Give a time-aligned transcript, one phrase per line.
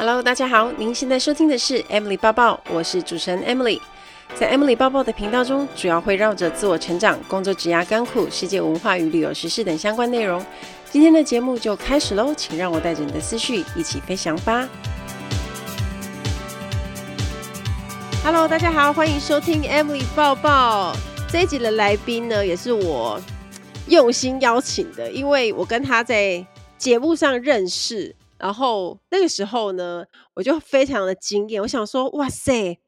[0.00, 3.78] Hello，大家好，您现在收听的是 Emily 抱抱，我是主持人 Emily。
[4.34, 10.42] 在 Emily 抱抱的频道中，主要会绕着自我成长、工作、职涯、甘苦、世界文化与旅游时事等相关内容。
[10.90, 14.66] 今天的节目就开始喽，请让我带着你的思绪一起飞翔吧。
[18.24, 20.96] Hello，大家好，欢迎收听 Emily 抱抱。
[21.28, 23.20] 这一集的来宾呢，也是我
[23.86, 26.42] 用心邀请的，因为我跟他在
[26.78, 28.16] 节目上认识。
[28.40, 31.60] 然后那个时候呢，我就非常的惊艳。
[31.60, 32.78] 我想说，哇塞，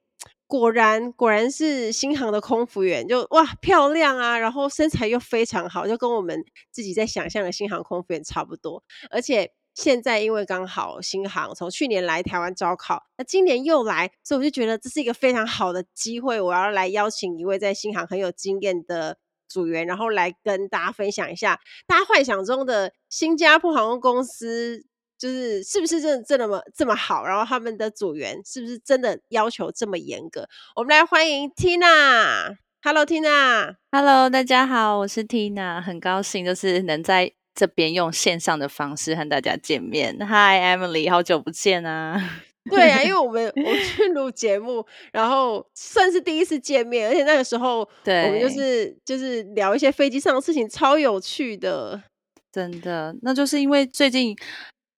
[0.46, 8.82] 果然果然是新航的空服员，就哇漂亮啊，然后身材又非常好，就跟我们自己在想象的新航空服员差不多。
[9.10, 24.86] 而且现在因为刚好新航从去年来台湾招考，那今年又来，所以我就觉得这是一个非常好的机会，我要来邀请一位在新航很有经验的组员，然后来跟大家分享一下大家幻想中的新加坡航空公司。
[25.22, 27.24] 就是是不是真的这么这么好？
[27.24, 30.48] 然后他们的组员是不是真的要求这么严格？
[30.74, 32.56] 我们来欢迎 Tina。
[32.82, 33.76] Hello，Tina。
[33.92, 40.18] Hello，大家好，我是 Tina，很高兴就是能在这边用线上的方式和大家见面。
[40.18, 42.20] Hi，Emily，好久不见啊！
[42.68, 52.02] 对啊，因为我们 我去录节目，然后算是第一次见面，而且那个时候对我们就是就是聊一些飞机上的事情，超有趣的。
[52.50, 54.36] 真的，那就是因为最近。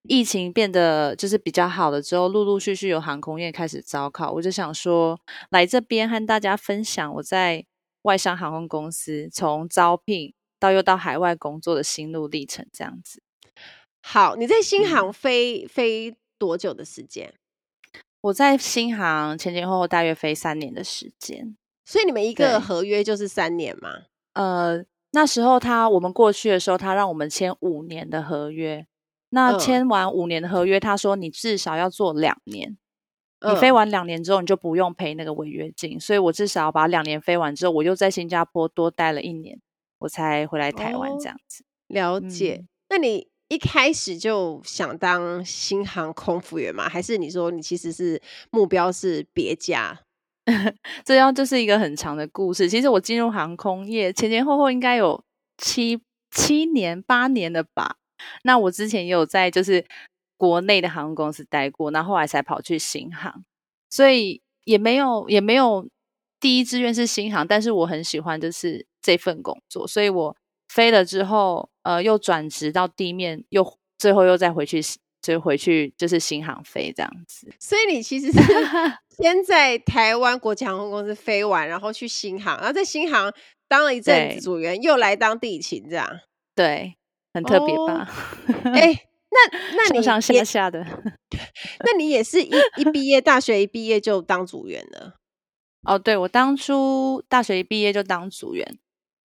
[0.06, 5.18] 疫情变得就是比较好了之后，陆陆续续有航空业开始招考，我就想说
[5.50, 7.64] 来这边和大家分享我在
[8.02, 13.22] 外商航空公司从招聘到又到海外工作的心路历程，这样子。
[14.02, 17.32] 好，你在新航飞、嗯、飞多久的时间？
[18.20, 23.90] 我在新航前前后后大约飞三年的时间，所以你们一个合约就是三年吗？
[24.34, 28.86] 呃，那时候他我们过去的时候，他让我们签五年的合约。
[29.34, 32.78] 那签完五年的合约，他说你至少要做两年，
[33.40, 35.98] 嗯，你飞完两年之后，你就不用赔那个违约金。
[35.98, 39.60] 所以我至少要把两年飞完之后，我又在新加坡多待了一年，
[39.98, 41.64] 我才回来台湾这样子。
[41.64, 42.60] 哦，了解。
[42.62, 42.68] 嗯。
[42.90, 46.88] 那你一开始就想当新航空服员吗？
[46.88, 49.98] 还是你说你其实是目标是别家？
[51.04, 52.68] 这样就是一个很长的故事。
[52.68, 55.24] 其实我进入航空业前前后后应该有
[55.58, 56.00] 七
[56.30, 57.96] 七年八年了吧。
[58.42, 59.84] 那我之前也有在就是
[60.36, 63.44] 国内的航空公司待过，然后后来才跑去新航，
[63.88, 65.88] 所以也没有也没有
[66.40, 70.36] 第一志愿是新航，但是我很喜欢就是这份工作，所以我
[70.68, 74.82] 飞了之后，呃，又转职到地面，又最后又再回去
[75.22, 77.50] 就回去就是新航飞这样子。
[77.58, 78.40] 所以你其实是
[79.16, 83.32] 先在台湾国际航空公司飞完，然后去新航，然后在新航
[83.68, 86.20] 当了一阵子组员，又来当地勤这样。
[86.54, 86.96] 对。
[87.34, 88.08] 很特别吧？
[88.64, 90.86] 哎、oh, 欸，那那你上上下下的，
[91.84, 95.14] 那你也是一一毕业，大学一毕业就当组员了？
[95.86, 98.78] 哦，对，我当初大学一毕业就当组员，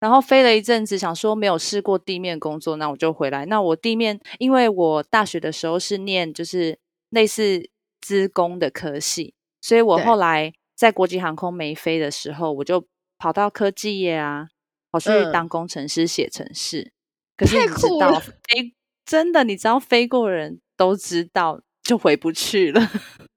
[0.01, 3.45] 然后飞了一阵子，想说没有试过地面工作，那我就回来。
[3.45, 6.79] 那我地面，因为我大学的时候是念就是
[7.11, 7.69] 类似
[8.01, 12.87] 资工的科系，所以我后来在国际航空没飞的时候，我就
[13.19, 14.49] 跑到科技业啊，
[14.91, 16.93] 跑去当工程师写程式。
[17.37, 18.75] 嗯可是你知道飞
[19.05, 22.81] 真的，你知道飞过的人都知道就回不去了，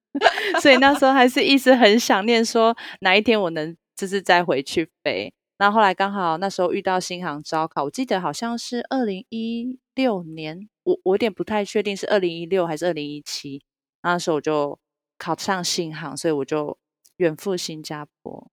[0.61, 5.33] 所以那时候还是一直很想念，说哪一天我能就是再回去飞。
[5.59, 13.61] 那后，后来刚好那时候遇到新航招考，我记得好像是二零一六年，我我有点不太确定是二零一六还是二零一七。
[14.01, 14.79] 那时候我就
[15.17, 16.77] 考上新航，所以我就
[17.17, 18.49] 远赴新加坡。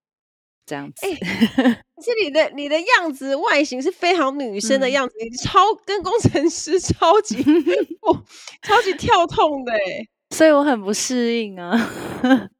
[0.66, 1.16] 这样子，哎、欸，
[2.03, 7.37] 是你的你的样子外形是非常女生的样子，嗯、你超跟工程师 超级
[8.03, 8.25] 哦，
[8.62, 9.78] 超级跳痛的哎，
[10.34, 11.72] 所以我很不适应啊。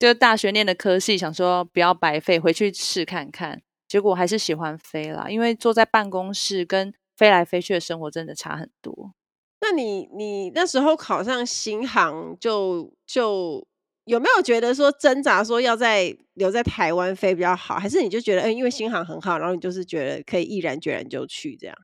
[0.00, 3.62] 就大学念的科系，想说不要白费，回去试看看。
[3.86, 9.12] 结果我还是喜欢飞啦，因为坐在办公室跟飞来飞去的生活真的差很多。
[9.60, 13.66] 那你你那时候考上新航就就。
[14.04, 21.76] 有没有觉得说挣扎说要在留在台湾飞比较好，还是你就觉得，嗯，因为新航很好，然后你就是觉得可以毅然决然就去这样？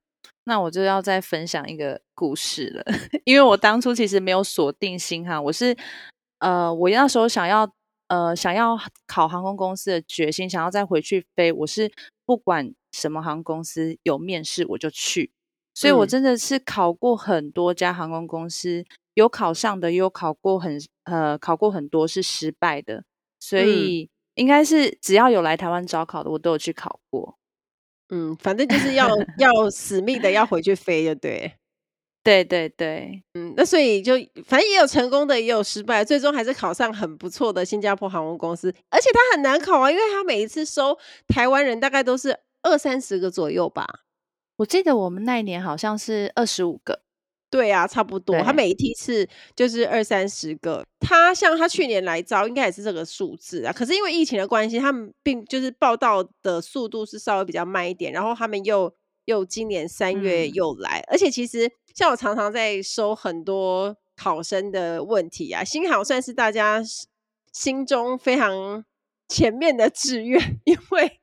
[0.44, 2.84] 那我就要再分享一个故事了，
[3.24, 5.76] 因为我当初其实没有锁定新航，我是
[6.38, 7.70] 呃，我那时候想要
[8.08, 11.92] 呃想要考航空公司的决心，想要再回去飞，我是
[12.24, 15.32] 不管什么航空公司有面试我就去，
[15.80, 18.84] 所以我真的是考过很多家航空公司。
[19.14, 23.02] 有考上的，也有考过很呃，考过很多是失败的，
[23.40, 27.36] 所以应该是只要有来台湾招考的，我都有去考过。
[28.10, 29.08] 嗯，反正就是要
[29.38, 31.52] 要死命的要回去飞，就对。
[32.22, 34.14] 对对对，嗯，那所以就
[34.44, 40.96] 反正也有成功的，也有失败，最终还是考上很不错的新加坡航空公司，而且他很难考啊，因为他每一次收
[41.26, 43.84] 台湾人大概都是二三十个左右吧。
[44.58, 47.00] 我记得我们那一年好像是二十五个。
[47.50, 48.38] 对啊，差不多。
[48.42, 49.26] 他每一梯次
[49.56, 50.84] 就是二三十个。
[51.00, 53.72] 他像他去年来招，应该也是这个数字啊。
[53.72, 58.12] 可是因为疫情的关系，他们并就是报道的速度是稍微比较慢一点。
[58.12, 58.92] 然后他们又
[59.24, 66.82] 又今年三月又来，嗯、而且其实像我常常在收很多考生的问题啊，新航算是大家
[67.54, 68.84] 心中非常
[69.26, 71.20] 前面的志愿， 因为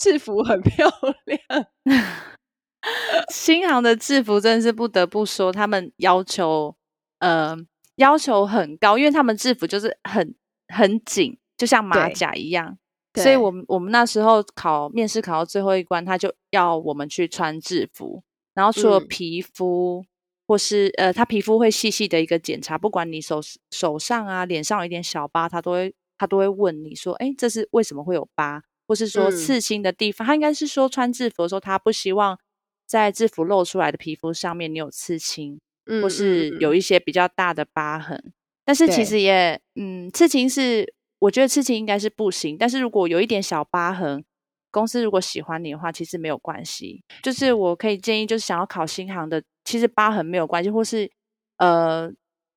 [0.00, 0.90] 制服很漂
[1.24, 1.40] 亮。
[3.34, 6.76] 新航的制服真的是不得不说，他们要求
[7.18, 7.56] 呃
[7.96, 10.34] 要求很高，因为他们制服就是很
[10.72, 12.78] 很紧，就像马甲一样。
[13.14, 18.22] 所以我们我们那时候考面试考到最后一关，他就要我们去穿制服。
[18.54, 20.06] 然后除了皮肤、嗯、
[20.46, 23.40] 或是呃，他皮肤会细细的一个检查，不管你手
[23.72, 28.62] 手上啊、脸上有一点小疤，他都会他都会问你说，哎，这是为什么会有疤？
[28.86, 32.38] 或是说刺青的地方，嗯、他应该是说穿制服的时候，他不希望。
[32.88, 38.16] 在制服露出来的皮肤上面，你有刺青，嗯、或是有一些比较大的疤痕。
[38.24, 38.32] 嗯、
[38.64, 42.56] 但是其实也，嗯，刺青是我觉得刺青应该是不行。
[42.56, 44.24] 但是如果有一点小疤痕，
[44.70, 47.04] 公司如果喜欢你的话，其实没有关系。
[47.22, 51.10] 就是我可以建议，就是想要考新航的，其实疤痕没有关系，或是
[51.58, 52.10] 呃，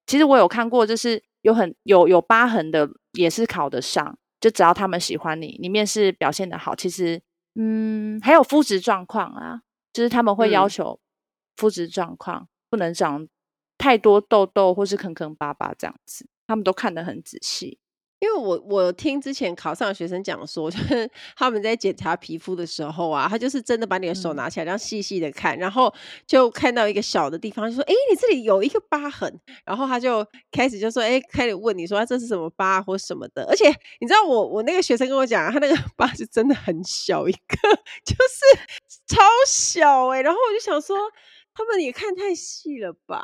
[0.08, 7.22] 其实我有看过，就是有很有有疤痕的也是考得上，就只要他们喜欢你，你面试表现得好，其实
[7.56, 9.62] 嗯，还有肤质状况啊。
[9.92, 11.00] 就是他们会要求
[11.58, 13.28] 肤质状况、嗯、不能长
[13.78, 17.80] 太多痘痘或是坑坑巴巴这样子，他们都看得很仔细。
[18.22, 25.92] 因为我我听之前考上的学生讲说， 就是他们在检查皮肤的时候啊，他就是真的把你的手拿起来，这样细细的看，然后
[26.28, 33.68] 就看到一个小的地方，就说：“哎，你这里有一个疤痕。”然后他就开始就说：“哎，开始问你说这是什么疤或什么的。”而且
[34.00, 37.58] 你知道我我那个学生跟我讲，他那个 疤是真的很小一个，
[38.06, 38.62] 就是
[39.08, 39.18] 超
[39.48, 40.22] 小哎、欸。
[40.22, 40.96] 然后我就想说，
[41.56, 43.24] 他们也看太细了吧？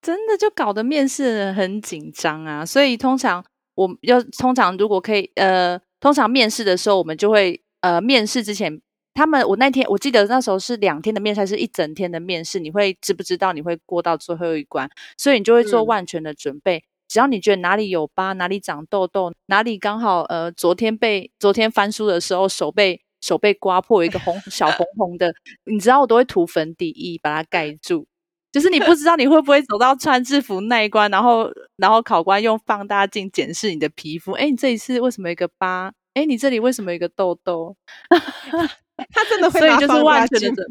[0.00, 3.44] 真的就搞得面试人很紧张啊，所以通常。
[3.78, 8.80] 我要通常如果可以，呃，通常面试的时候，我们就会，呃，面试之前，
[9.14, 12.58] 他们我那天我记得那时候是两天的面试，还是一整天的面试？
[12.58, 14.90] 你会知不知道你会过到最后一关？
[15.16, 16.78] 所以你就会做万全的准备。
[16.78, 25.32] 嗯、只要你觉得哪里有疤，哪里长痘痘，哪里刚好，呃，昨天被昨天翻书的时候手被手被刮破一个红小红红的，
[25.66, 28.08] 你知道我都会涂粉底液把它盖住。
[28.58, 35.92] 就是你不知道你会不会走到穿制服那一关，然后然后考官用放大镜检视你的皮肤，哎，你这一次为什么有一个疤？
[36.14, 37.76] 哎，你这里为什么有一个痘痘？
[38.10, 40.64] 他真的会拿放大镜，所以就是完全的，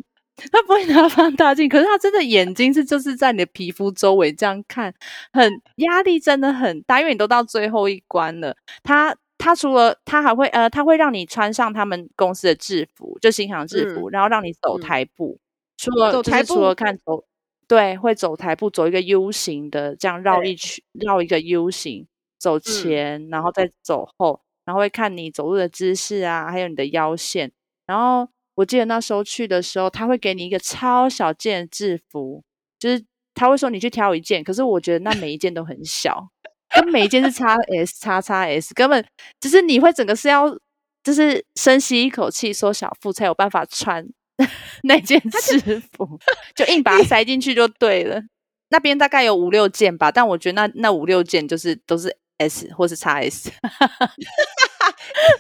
[0.51, 4.93] 他不会拿放大镜，可是他真的眼睛是就是在你的皮肤周围这样看，
[5.31, 8.53] 很压力真的很大，因为你都到最后一关了。
[8.83, 15.41] 他他除了他还会呃，他会让你穿上他们公司的制服，就新航制服，嗯、然后让你走台步，嗯、
[15.77, 17.23] 除了走台步，除了看走。
[17.67, 22.07] 对，会走台步，走一个 U 型的，这样绕一圈，绕一个 U 型，
[22.39, 27.51] 走前，嗯、然后再走后，然后会看你走路的姿势啊，还有你的腰线。
[27.85, 32.41] 然后我记得那时候去的时候，他会给你一个超小件的制服，
[32.79, 33.03] 就是
[33.33, 36.29] 他会说你去挑一件，可是我觉得那每一件都很小，
[36.73, 39.05] 跟每一件是 XS、XXS，根本
[39.41, 40.57] 就是你会整个是要，
[41.03, 44.07] 就是深吸一口气，缩小腹才有办法穿。
[44.83, 46.19] 那件制服
[46.55, 48.21] 就硬把它塞进去就对了。
[48.69, 53.45] 那边大概有五六件吧，但我觉得那那五六件就是都是 S 或是 XS，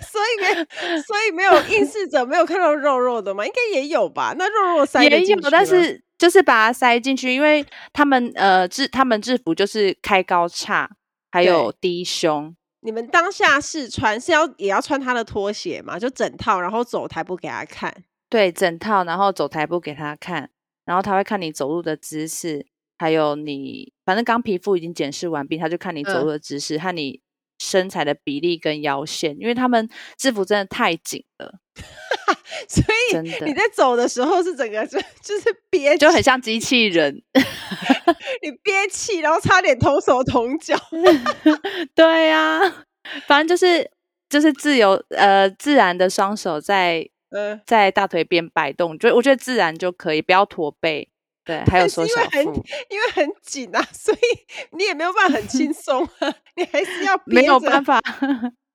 [0.01, 0.53] 所以没
[1.01, 3.45] 所以没有应试者没有看到肉肉的嘛？
[3.45, 4.33] 应该也有吧？
[4.37, 10.89] 那肉肉塞也有，但是就是把它塞进去，因为他们呃制他们制服就是开高叉，
[11.29, 12.55] 还有低胸。
[12.79, 15.99] 你们当下试穿是要也要穿他的拖鞋嘛？
[15.99, 17.93] 就整套，然后走台步给他看。
[18.29, 20.49] 对，整套，然后走台步给他看，
[20.85, 22.65] 然后他会看你走路的姿势，
[22.97, 27.21] 还有你，反正刚皮肤已经检视完毕，他就看你走路的姿势和你
[27.59, 31.53] 身材的比例跟腰线，因为他们制服真的太紧了，
[32.67, 37.23] 所以你在走的时候是整个就就是憋，就很像机器人，
[38.43, 40.75] 你憋气，然后差点同手同脚，
[41.95, 42.85] 对呀、啊，
[43.25, 43.89] 反正就是
[44.27, 47.09] 就是自由呃自然的双手在。
[47.29, 51.09] 嗯，在大腿边摆动，就我觉得自然就可以，不要驼背。
[51.43, 52.53] 对，还有缩小腹，
[52.89, 54.17] 因为很紧啊， 所以
[54.75, 58.01] 你也没有办法很轻 松啊，你还是要 没有办法。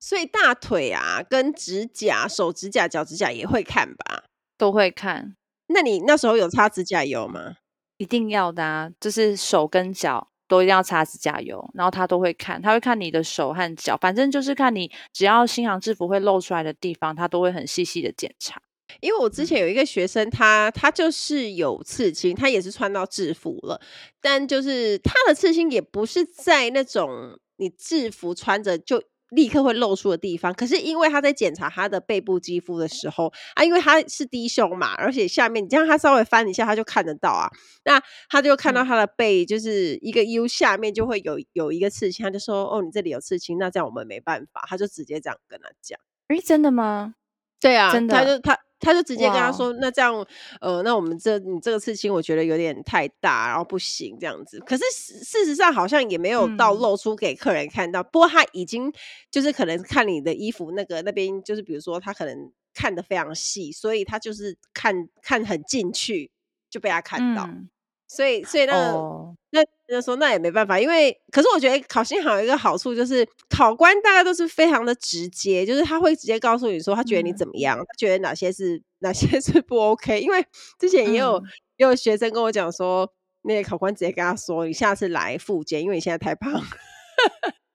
[0.00, 4.24] 所以大腿啊，跟指甲、手指甲、脚指甲也会看吧？
[4.56, 5.36] 都会看。
[5.66, 7.56] 那你那时候有擦指甲油吗？
[7.98, 18.60] 一定要的啊，就是手跟脚都一定要擦指甲油，然后他都会看，他会看你的手和脚，反正就是看你只要新航制服会露出来的地方，他都会很细细的检查。
[19.00, 23.80] 因为我之前有一个学生，他他就是有刺青，他也是穿到制服了，
[24.20, 29.02] 但就是他的刺青也不是在那种你制服穿着就
[29.34, 37.48] 立刻会露出的地方，可是因为他在检查他的背部肌肤的时候啊，因为他是低胸嘛，而且下面你这样他稍微翻一下，他就看得到啊，
[37.84, 45.98] 那他就看到他的背就是一个 U 下面就会有有一个刺青，他就说哦，你这里有刺青，那这样我们没办法，他就直接这样跟他讲。
[46.28, 47.14] 诶，真的吗？
[47.58, 48.58] 对啊，真的，他就他。
[48.82, 49.78] 他就直接跟他说：“Wow.
[49.80, 50.26] 那这样，
[50.60, 54.58] 呃，那我们这你这个刺青，我觉得有点太大，然后不行这样子。
[54.60, 58.02] 可是事实上好像也没有到露出给客人看到。
[58.02, 58.92] 嗯、不过他已经
[59.30, 66.30] 就是可能看你的衣服那个那边，就是比如说他可能看的非常细，所以他就是看看很进去
[66.68, 67.44] 就被他看到。
[67.46, 67.70] 嗯、
[68.08, 68.92] 所以所以那个。
[68.92, 69.34] Oh.
[69.54, 80.18] 那就说那也没办法，因为可是我觉得考新好有一个好处就是考官大家都是非常的直接，就是他会直接告诉你说他觉得你怎么样，嗯、他觉得哪些是哪些 是不 OK。
[80.20, 80.44] 因为
[80.78, 81.44] 之前也有、嗯、
[81.76, 83.06] 也有学生跟我讲说，
[83.42, 86.62] 那个考官直接跟他说，你下次来复检，因为你现在太胖。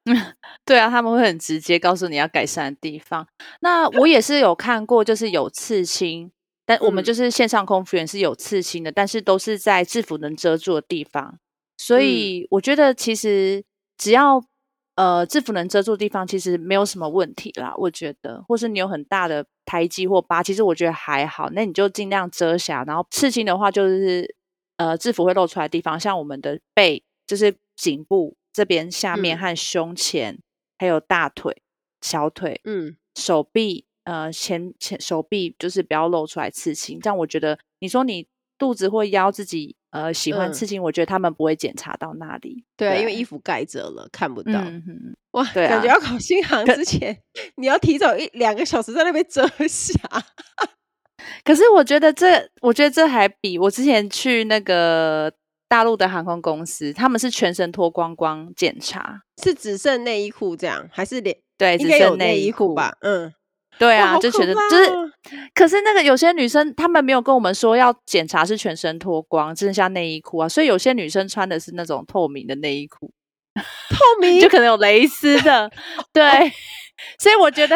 [0.65, 3.27] 对啊，他们会很直接告诉你要改善的地方。
[3.59, 6.31] 那我也是有看过，就是有刺青，
[6.65, 11.37] 但我们就是线上空服员是有刺青的，但是都是在制服能遮住的地方。
[11.77, 13.63] 所以我觉得，其实
[13.97, 14.43] 只要
[14.95, 17.73] 呃制服能遮住的地方，其实没有什么问题啦。
[17.77, 21.51] 我觉得，或是你有很大的胎记或疤，其实我觉得还好。
[21.51, 22.83] 那你就尽量遮瑕。
[22.83, 24.35] 然后刺青的话，就是
[24.77, 30.43] 呃制服会露出来的地方，像我们的背，就是颈部这边下面和胸前，嗯、
[30.79, 31.61] 还有大腿、
[32.01, 36.99] 小腿，嗯，手臂，呃前前手臂就是不要露出来刺青。
[36.99, 39.75] 这样我觉得，你说你肚子或腰自己。
[39.91, 42.65] 呃，喜欢刺青，我觉得他们不会检查到那里。
[42.75, 44.51] 对，对，因为衣服盖着了，看不到。
[44.53, 47.17] 嗯、哼哇，对啊、感觉要考新航之前，
[47.55, 49.93] 你要提早一两个小时在那边遮瑕。
[51.43, 55.31] 可是我觉得这，我觉得这还比我之前去那个
[55.67, 62.97] 大陆的航空公司，他们是全身脱光光检查，是只剩内衣裤这样，还是连对，只剩内衣裤吧？
[63.01, 63.33] 嗯。
[63.79, 64.91] 对啊，就觉得就是，
[65.53, 73.11] 可是那个有些女生她们没有跟我们说要检查是全身脱光，只剩下内衣裤啊，所以有些女生穿的是那种透明的内衣裤，
[73.89, 75.69] 透明 就可能有蕾丝的，
[76.13, 76.23] 对，
[77.19, 77.75] 所以我觉得，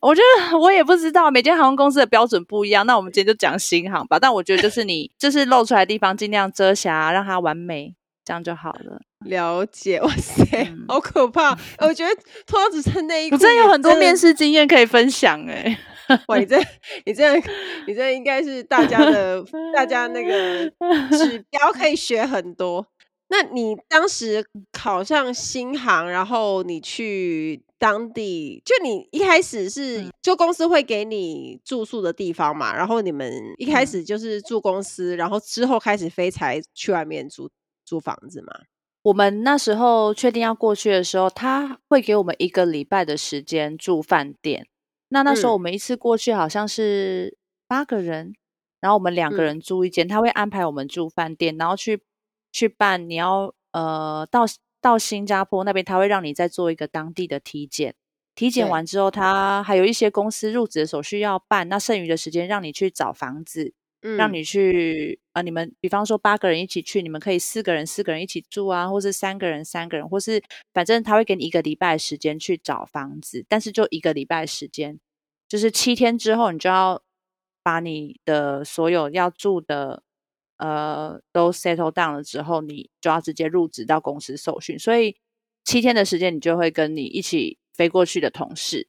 [0.00, 7.94] 我觉得我也不知道每间航空公司的标准不一样，那我们今天就讲新航吧，但我觉得就是你就是露出来的地方尽量遮瑕，让它完美。
[8.24, 9.00] 这样就好了。
[9.24, 11.56] 了解，哇塞，嗯、好可怕！
[11.78, 12.14] 我觉得
[12.46, 15.78] 脱到只剩内衣，我真的有很多面试经验可以分享哎。
[16.26, 16.58] 哇，你这、
[17.06, 17.36] 你这、
[17.86, 19.42] 你这应该是大家的、
[19.74, 20.68] 大家那个
[21.16, 22.86] 指 标，可以学很多。
[23.28, 32.76] 那你当时考上新航，然后你去当地，就你一开始是就公司会给你住宿的地方嘛？
[32.76, 37.48] 然后你们一开始就是住公司，然后之后开始飞才去外面租。
[37.84, 38.46] 租房子吗？
[39.02, 44.68] 我们那时候确定要过去的时候，他会给我们一个礼拜的时间住饭店。
[45.08, 48.34] 那那时候我们一次过去好像是八个人，嗯、
[48.80, 52.02] 然后我们两个人住一间，嗯、他会安排我们住饭店，然后去
[52.52, 54.44] 去办你要呃到
[54.80, 57.94] 到新加坡那边，他会让你再做一个当地的体检。
[58.34, 63.74] 体检完之后，他还有一些公司入职的手续要办，那剩余的时间让你去找房子。
[64.16, 70.42] 让你去啊、呃，你们比方说八个人一起去，你们可以四个人四个人一起住啊，或是三个人三个人，或是
[70.74, 74.98] 反正他会给你一个礼拜时间去找房子，但是就一个礼拜时间，
[75.48, 77.00] 就是七天之后，你就要
[77.62, 80.02] 把你的所有要住的
[80.58, 85.16] 呃都 settle down 了之后，你就要直接入职到公司受训，所以
[85.64, 88.88] 七天的时间，你就会跟你一起飞过去的同事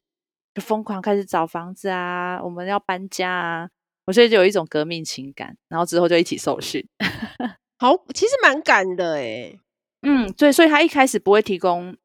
[0.54, 3.70] 就疯狂开始找房子啊，我们要搬家啊。
[4.06, 6.86] 我所以就有一种革命情感，然后之后就一起受训。
[7.78, 9.58] 好，其实蛮赶的诶。
[10.02, 11.96] 嗯，对，所以他一开始不会提供，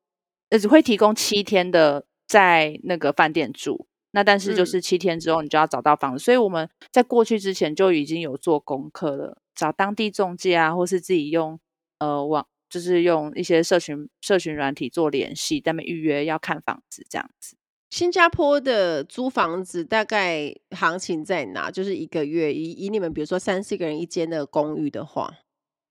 [0.50, 3.88] 呃，只会提供七天的在那个饭店住。
[4.12, 6.24] 那但是就是七天之后，你就要找到房子。
[6.24, 11.60] 嗯、所以我们在过去之前就已经有做功课了，找当地中介啊，或是自己用
[12.00, 17.56] 呃网，就是用一些社群社群软体做联系，在那边预约要看房子这样子。
[17.90, 21.72] 新加坡的租房子大概行情在哪？
[21.72, 25.40] 就是一个月以以你们比如说三四个人一间的公寓的话，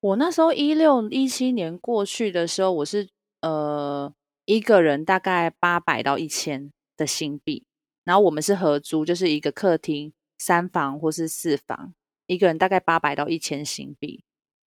[0.00, 3.09] 我那时候一六一七年过去的时候，我是
[3.40, 4.12] 呃
[4.45, 7.64] 一个人大概八百到一千的新币，
[8.05, 11.95] 然后我们是合租，就是一个客厅三房或是四房，
[12.28, 14.23] 一个人大概八百到一千新币。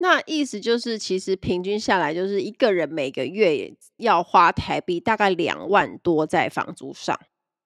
[0.01, 7.19] 那意思就是，其实平均下来，就是一个人每个月要花台币大概两万多在房租上。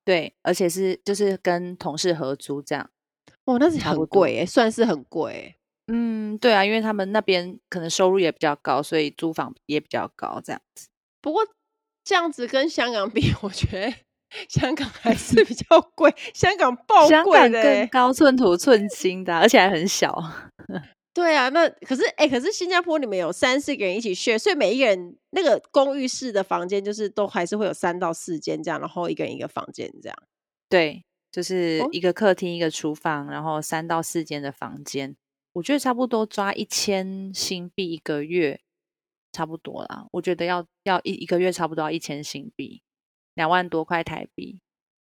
[0.04, 2.90] 对，而且是就是跟同事合租这样。
[3.44, 5.56] 哦，那是很贵哎，算是很贵。
[5.88, 10.88] 嗯，对啊，因为他们那边可能收入也比较高，所以租房也比较高这样子。
[11.20, 11.46] 不过
[12.02, 13.94] 这样子跟香港比， 我觉得
[14.48, 20.16] 香港还是比较贵，香港爆贵的，香港更高寸土寸金的，而且还很小。
[21.14, 30.16] 对啊，那可是哎，可是新加坡你们有三四个人一起 share，所以每一个人那个公寓式的房间就是都还是会有三到四间这样，然后一个人一个房间这样。
[30.68, 31.04] 对。
[31.32, 35.16] 就是一个客厅，一个厨房，然后三到四间的房间，
[35.54, 38.60] 我觉得差不多抓一千新币一个月，
[39.32, 40.06] 差不多啦。
[40.12, 42.82] 我觉得要要一一个月差不多要一千新币，
[43.32, 44.60] 两万多块台币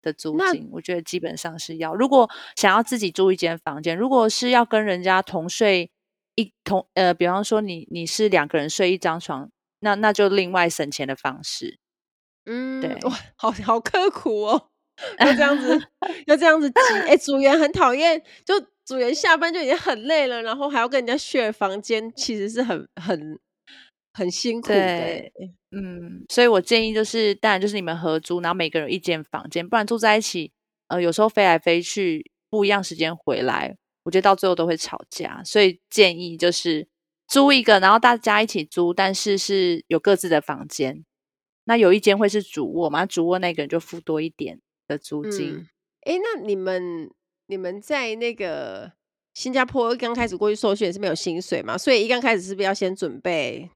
[0.02, 1.94] 的租金，我觉得基本上是要。
[1.94, 5.92] 如果想要自己租一间房间，如果是要跟人家同睡
[6.36, 11.78] 一同呃，比方说你你是两个人睡一张床，那那就另外省钱的方式。
[12.46, 14.70] 嗯，对，哇，好好刻苦哦。
[15.20, 15.80] 要这样子，
[16.28, 16.78] 要这样子挤。
[17.06, 18.54] 哎、欸，组员很讨厌，就
[18.86, 23.40] 组员下班就已经很累了，然后还要跟人家 share 房间，其实是很很
[24.14, 24.76] 很辛苦的。
[24.76, 25.34] 对，
[25.72, 30.52] 嗯，所以我建议就是，当然就是你们合租，然后每个人一间房间，不然住在一起，
[30.88, 35.42] 呃，有时候飞来飞去，不一样时间回来，我觉得到最后都会吵架。
[35.44, 36.88] 所以建议就是
[37.28, 41.06] 租一个，然后大家一起租，但是是有各自的房间。
[41.66, 44.60] 那有一间会是主卧嘛，主卧那个人就付多一点。
[44.88, 45.66] 的租金，
[46.02, 47.10] 哎、嗯，那你们
[47.48, 48.92] 你们在那个
[49.34, 51.78] 新加坡刚开始过去受训是没有薪水嘛？
[51.78, 53.70] 所以一刚开始是不是要先准备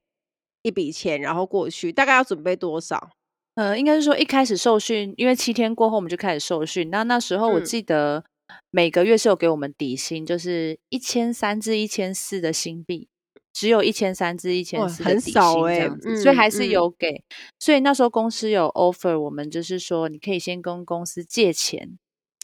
[0.65, 1.91] 一笔钱，然后过去？
[1.91, 3.11] 大概要准备多少？
[3.53, 6.89] 呃，应该是说一开始受训，因为七天过后我们就开始受训。
[6.89, 8.25] 那那时候我记得
[8.71, 13.07] 每个月是有给我们底薪，嗯、就是一千三至一千四的新币。
[13.53, 17.23] 只有一千三至一千四，很少哎、欸嗯，所以还是有给、嗯。
[17.57, 21.97] 所以那时候公司有 offer 我们，就是说你可以先跟公司借钱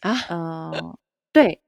[0.03, 0.99] 啊，嗯、呃，
[1.33, 1.59] 对，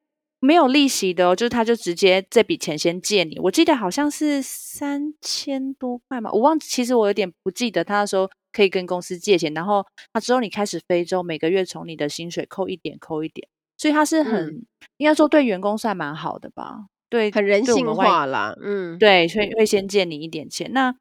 [0.43, 3.39] 没有利息的哦，就是他就直接这笔钱先借你。
[3.39, 7.81] 我记得好像是三千多块嘛，我忘记，其实我有点不记得。
[7.81, 14.65] 他那时候可以跟公司借钱，然后他之后你开始飞之后，每个月从你的薪水扣一点，扣一点，所以他是很、嗯、
[14.97, 16.87] 应该说对员工算蛮好的吧。
[17.09, 20.69] 对，很人性化啦，嗯，对，所以会先借你一点钱。
[20.73, 20.93] 那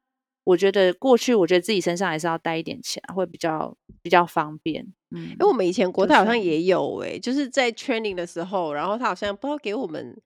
[0.45, 4.93] 我觉得过去，我觉得自己身上还是要带一点钱，会比较比较方便。
[5.13, 10.19] 嗯，因为我们以前国泰好像也有哎、欸就是，就是在 training 的时候，然后他好像不知道给我们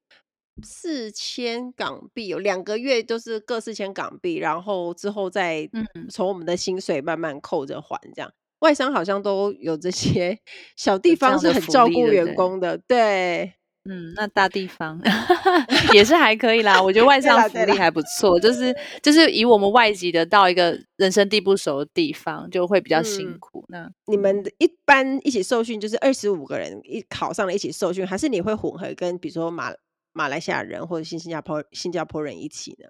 [0.63, 5.69] 四千港币，有两个月都是各四千港币，然后之后再
[6.09, 7.99] 从我们的薪水慢慢扣着还。
[8.15, 10.39] 这样、嗯、外商好像都有这些
[10.75, 13.53] 小地方是很照顾员工的，对，对。
[13.89, 14.99] 嗯，那大地方
[15.93, 16.81] 也是还可以啦。
[16.81, 23.63] 我觉得外商福利还不错，就是就是以我们外籍的到一个人生地不熟的地方，就会比较辛苦。
[23.69, 29.71] 嗯、那你们一般一起受训就是二十五个人一考上了一起受训，还是你会混合跟比如说马
[30.11, 32.89] 马来西亚人或者新新加坡新加坡人一起呢？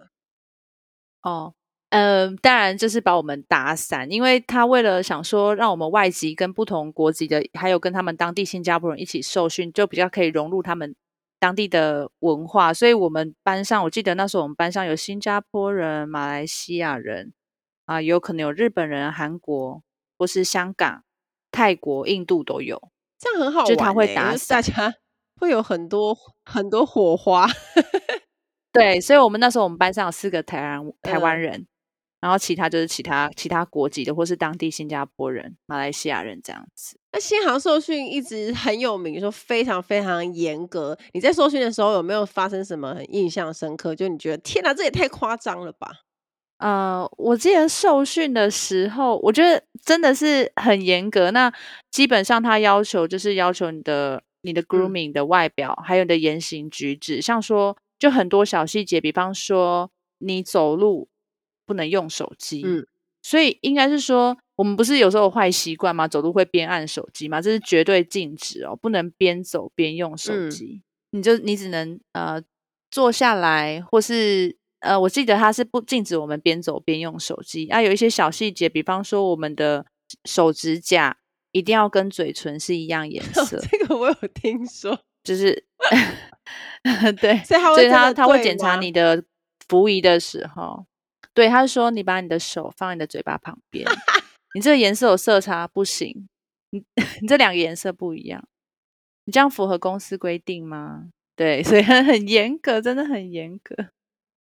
[1.21, 1.53] 哦。
[1.89, 10.93] 嗯、呃，当然就是把我们打散，因为他为了想说让我们外籍跟不同国籍的，还有跟他们当地新加坡人一起受训，就比较可以融入他们
[11.39, 12.73] 当地的文化。
[12.73, 17.32] 所以我们班上，我记得那时候我们班上有新加坡人、马来西亚人
[17.86, 19.82] 啊，有可能有日本人、韩国
[20.17, 21.04] 或是香港、
[21.52, 23.73] 泰国、印度都有，这样很好玩、欸。
[23.73, 24.93] 就他会打散，大家
[25.39, 27.47] 会有很多很多火花。
[28.73, 31.62] 对，所以我们那时候我们班上有四个台湾台湾人。
[31.62, 31.67] 嗯
[32.19, 36.99] 然后其他就是其他其他国籍的，或是当地新加坡人、马来西亚人这样子。
[37.12, 40.97] 那新航受训一直很有名，说非常非常严格。
[41.13, 43.95] 你在受训的时候有没有发生什么很印象深刻？
[43.95, 45.91] 就你觉得天哪，这也太夸张了吧？
[46.58, 51.30] 呃，我记得受训的时候，我觉得真的是很严格。
[51.30, 51.53] 那
[51.91, 61.10] 基本上他要求就是要求你的你的 grooming 的外表，嗯、还有你的言行举止，像说就很多小细节，比方说你走路。
[61.67, 62.88] 不能用手机，嗯，
[63.21, 66.08] 所以应该是说，我们不是有时候有坏习惯吗？
[66.08, 67.41] 走路会边按手机吗？
[67.41, 70.82] 这是绝对禁止哦，不能边走边用手机。
[71.12, 72.41] 嗯、你就你只能呃
[72.89, 77.67] 坐下来，或是呃，我记得他是不禁止我们边走边用手机。
[77.67, 79.86] 啊，有一些小细节，比方说我们的
[80.23, 81.17] 手指甲
[81.51, 83.58] 一定要跟嘴唇是一样颜色。
[83.60, 85.65] 哦、这个我有听说，就是
[87.19, 89.21] 对，所以他会他他会检查你的
[89.67, 90.86] 服仪的时候。
[91.38, 93.88] 对，他说你把你的手放在你的嘴巴旁边，
[94.56, 96.28] 你这个颜色有色差不行，
[96.71, 96.84] 你
[97.21, 98.43] 你这两个颜色不一样，
[99.26, 101.10] 你这样符合公司规定吗？
[101.36, 103.76] 对，所以很很严格，真的很严格。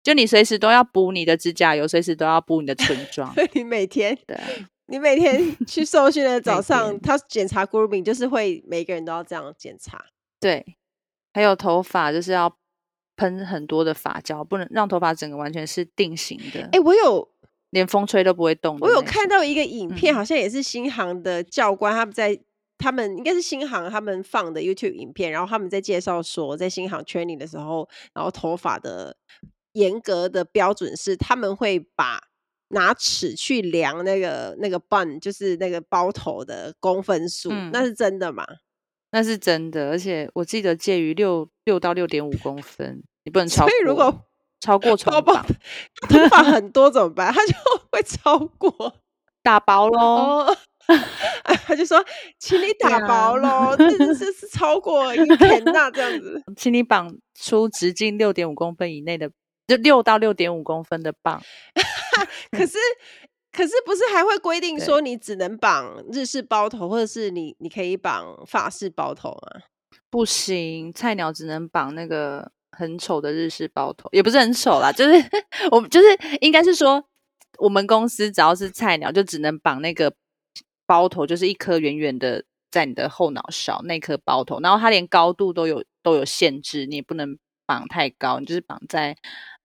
[0.04, 3.34] 就你随时都要补你的指甲油，随时都要补你的唇妆。
[3.54, 4.38] 你每天对，
[4.86, 10.04] 你每天去受训的早上，他检查 grooming 就是会每个人都要这样检查。
[10.38, 10.76] 对，
[11.32, 12.56] 还有头发就是要
[13.16, 16.60] 喷很多的发胶，不能让头发整个完全是定型的。
[16.60, 17.28] 哎、欸，我有
[17.70, 18.78] 连风吹都不会动。
[18.80, 22.40] 我有看到一个影片，嗯、好像也是新航的教官他们在。
[22.76, 29.16] 他们应该是新航他们放的 YouTube 影片，然后他们在介绍说，在新航 training 的时候，然后头发的
[29.72, 32.20] 严格的标准是，他们会把
[32.70, 38.44] 拿尺去量那个那个 bun，就是那个包头的公分数，嗯、那是真的吗？
[39.14, 43.70] 那是真的，而且我记得介于六六到六点五公分，你不能超过。
[43.70, 44.26] 所以如果
[44.60, 45.46] 超过重绑，
[46.08, 47.30] 头发很多怎么办？
[47.32, 47.54] 他就
[47.92, 48.96] 会超过
[49.40, 50.00] 打薄喽。
[50.00, 50.56] 哦
[51.64, 52.04] 他就说
[52.38, 57.08] ：“请你打薄喽，这这是超过一天呐，这样子，请你绑
[57.40, 59.30] 出直径六点五公分以内的，
[59.68, 61.40] 就六到六点五公分的棒。
[62.50, 62.76] 可是，
[63.54, 69.62] 可是不是还会规定说你只能绑日式包头，或者是你你可以绑法式包头吗？
[70.10, 75.24] 不行，菜鸟只能绑那个很丑的日式包头，也不是很丑啦，就是
[75.70, 76.06] 我们就是
[76.40, 77.02] 应该是说，
[77.58, 80.12] 我们公司只要是菜鸟，就只能绑那个。”
[80.86, 89.16] 包头就是一颗圆圆的，在你的后脑勺那颗包头，然后它连高度都有都有限制，你也不能绑太高，你就是绑在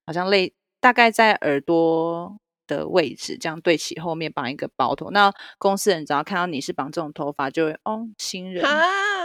[0.05, 2.37] 好像类大概在耳朵
[2.69, 5.09] 的位置，这样对齐后面绑一个包头。
[5.11, 8.63] 那公司人只要看到你是绑这种头发，就会哦，新人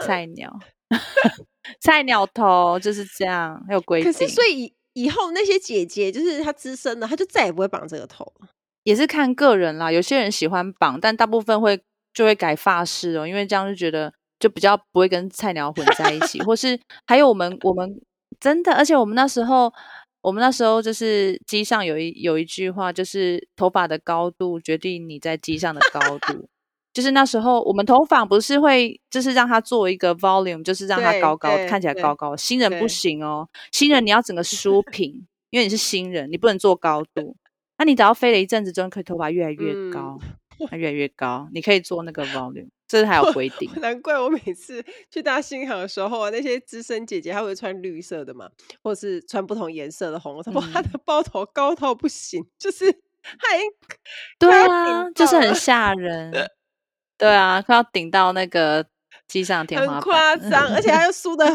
[0.02, 0.58] 菜鸟
[1.80, 4.12] 菜鸟头就是这样，还有规定。
[4.12, 8.48] 可是所以以后那些姐姐就是她资深的，她就再也不会绑这个头了。
[8.82, 11.80] 也是看个人啦，有些人喜欢绑，但大部分会
[12.12, 17.98] 就会改发饰哦，因为这样就觉得就比较不会跟菜鸟混在一起，或是还有我们我们
[18.38, 19.72] 真的，而且我们那时候
[20.24, 26.48] 我们那时候就是机上有一有一句话，就是头发的高度决定你在机上的高度，
[26.94, 37.36] 就是那时候我们头发不是会就是让它做一个 volume，就是让它高高看起来高高，新人不行哦，新人你要整个梳 平，因为你是新人，你不能做高度。
[37.76, 40.18] 那、啊、你只要飞了一阵子，就可以头发越来越高，
[40.68, 43.70] 它、嗯、越来越高，你可以做那个 volume，这是还有规定。
[43.80, 48.48] 难怪我每次去大新航的时候啊，那些资深姐姐她会穿绿色的嘛，
[48.82, 52.92] 或者是穿不同颜色的红，她说她的包头高到不行，就是
[53.38, 53.70] 她已经
[54.38, 56.32] 对啊，就是很吓人，
[57.16, 58.86] 对啊，快要顶到那个
[59.26, 61.46] 机上天花板，很夸张，而且她又梳的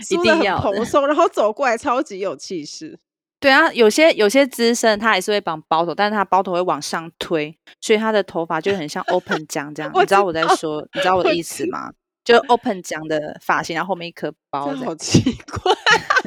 [0.00, 2.98] 梳的很蓬松，然后走过来超级有气势。
[3.40, 9.92] 对啊，有些有些资深他还是会绑包头，但是他包头会往上推，所以他的头发就很像 open 酱这样。
[9.94, 11.92] 你知道我在说，你知道我的意思吗？
[12.24, 15.72] 就 open 酱的发型，然后后面一颗包，好奇怪。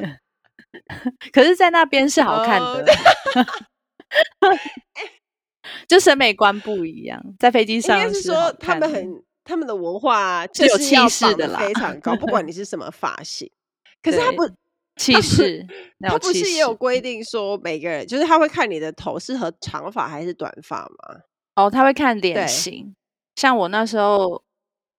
[1.33, 2.85] 可是，在那边是好看的，
[5.87, 7.21] 就审美观不一样。
[7.37, 13.51] 在飞机上是说他们很他们的文化是有气势的啦，非常高，不管你是什么发型。
[14.01, 14.49] 可是他不。
[14.97, 15.65] 气势，
[15.99, 21.21] 他不是也有规定说每个人就是他会看你的头适合长发还是短发吗？
[21.55, 22.95] 哦，他会看脸型。
[23.35, 24.43] 像我那时候，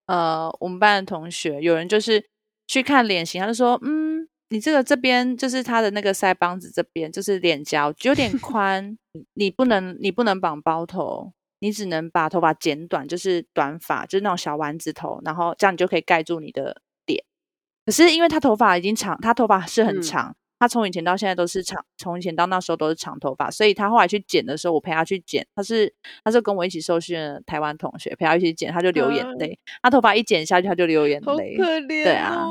[0.07, 2.25] 呃，我们班的同学有人就是
[2.67, 8.97] 去看脸型，他就说：“嗯，你这个这边就是他的那个腮帮子这边就是脸颊有点宽，
[9.35, 16.82] 你不能你不能绑包头，你只能把头发剪短，就是短发，就是那种小丸子头，然后这样你就可以盖住你的。”
[17.85, 25.93] 可是因为他头发已经长，他头发是很长，嗯、他从以前到现在都是长，从以前到那时候都是长头发，所以他后来去剪的时候，我陪他去剪，他是
[26.23, 32.47] 他是跟我一起受训的台湾同学，陪他一起剪，他就流眼泪，啊、他头发一剪下去他就流眼泪，好可怜、哦，对啊，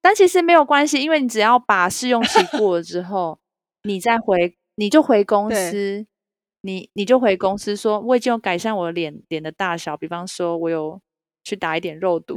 [0.00, 3.38] 但其实没有关系，因为你只要把试用期过了之后，
[3.82, 6.06] 你再回你就回公司，
[6.62, 10.98] 你你就回公司说我已经有改善我的脸脸的大小，比方说我有。
[11.46, 12.34] 去打一点肉毒，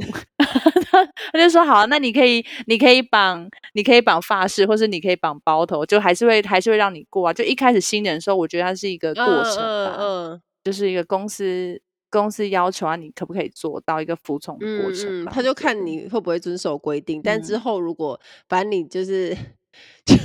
[1.32, 7.32] 他就说好，那你可以，你可以绑，你可以绑发饰，或是你可以绑包头，就还是会还是会让你过啊。
[7.32, 11.80] 就一开始新人的时候，我觉得它是一个过程吧，嗯，嗯嗯就是一个公司
[12.10, 15.24] 公司要求啊，你可不可以做到一个服从的过程？
[15.24, 17.20] 嗯，他就看你会不会遵守规定。
[17.20, 19.36] 嗯、但之后如果反正你就是
[20.04, 20.16] 就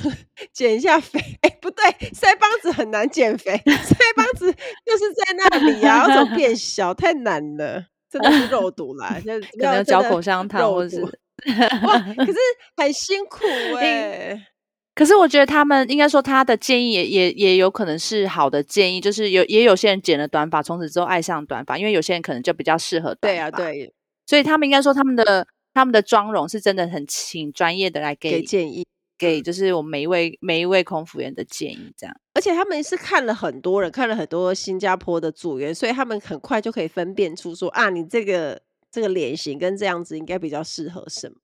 [0.51, 4.51] 减一下肥，哎、欸，不对，腮帮子很难减肥， 腮帮子
[4.85, 7.85] 就是在那里啊，要怎么变小太难了。
[8.13, 12.37] 真的是肉毒啦，就 可能嚼口香糖， 或者是哇，可是
[12.77, 13.45] 很辛苦
[13.77, 14.47] 哎、欸。
[14.95, 23.49] 可是我觉得他们应该说他的建议也也也有可能是好的建议，就是有也有些人剪了短发，从此之后爱上短发，因为有些人可能就比较适合短发。
[23.49, 23.93] 对啊，对。
[24.27, 28.85] 所以他们应该说他们的他们的妆容是真的很请专业的来给，给建议。
[29.23, 32.13] 给就是我们每一位每一位空服员的建议，这样。
[32.33, 41.35] 而且他们是看了很多人，看了很多新加坡的组员，所以他们很快就可以分辨出说啊，你这个这个脸型跟这样子应该比较适合什么。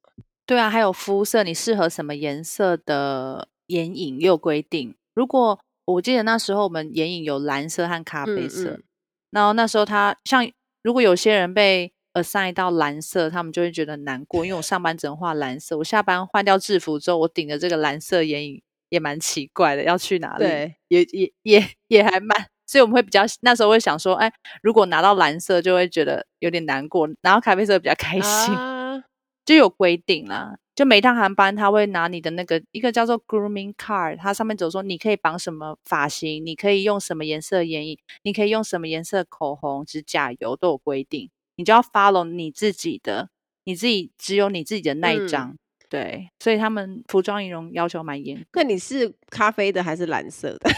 [0.45, 4.95] 对啊，还有肤色，你适合什么颜色的眼影也有规定。
[5.13, 8.83] 如果我记得那时候我们眼影有蓝色和咖啡色，嗯嗯，
[9.31, 10.45] 然后那时候他像
[10.83, 20.43] 如果有些人被 assign 到蓝色，他们就会觉得难过，因为我上班只能画蓝色，我下班换掉制服之后，我顶着这个蓝色眼影也蛮奇怪的，要去哪里？
[20.43, 24.31] 对，也也也也还蛮，所以我们会比较那时候会想说，哎，
[24.63, 29.03] 如果拿到蓝色就会觉得有点难过，拿到咖啡色比较开心，啊、
[29.45, 30.57] 就有规定啦。
[30.75, 41.29] 就每一趟航班他会拿你的那个一个叫做 grooming card，它上面只有说你可以绑什么发型，你可以用什么颜色眼影，你可以用什么颜色口红、指甲油都有规定。
[41.59, 43.29] 你就要 follow 你自己的，
[43.65, 45.57] 你自己只有你自己的那一张，嗯、
[45.89, 48.41] 对，所以他们服装仪容要求蛮严。
[48.53, 50.71] 那你是咖啡的还是蓝色的？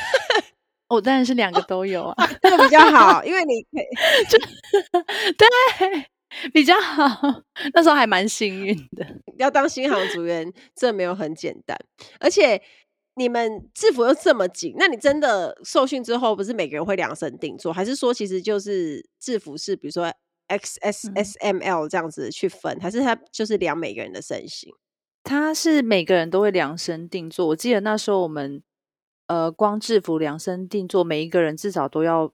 [0.90, 3.86] 我、 哦、当然是两个都有啊， 这个比较好，因为你可以
[4.28, 4.40] 就
[5.38, 5.48] 对
[6.52, 7.44] 比较好。
[7.76, 9.06] 那时候还蛮幸运的。
[9.38, 11.78] 要当新航组员，这没有很简单，
[12.20, 12.60] 而且
[13.14, 20.12] 你们制服又这么紧，那你真的受训之后，不是每个人会量身定做，还是说其实就是制服是比如说
[20.52, 24.74] ？X S S M L 这样子去分，还是他就是量每个人的身形？
[25.24, 27.48] 他是每个人都会量身定做。
[27.48, 28.62] 我记得那时候我们
[29.28, 32.34] 呃，光制服量身定做，每一个人至少都要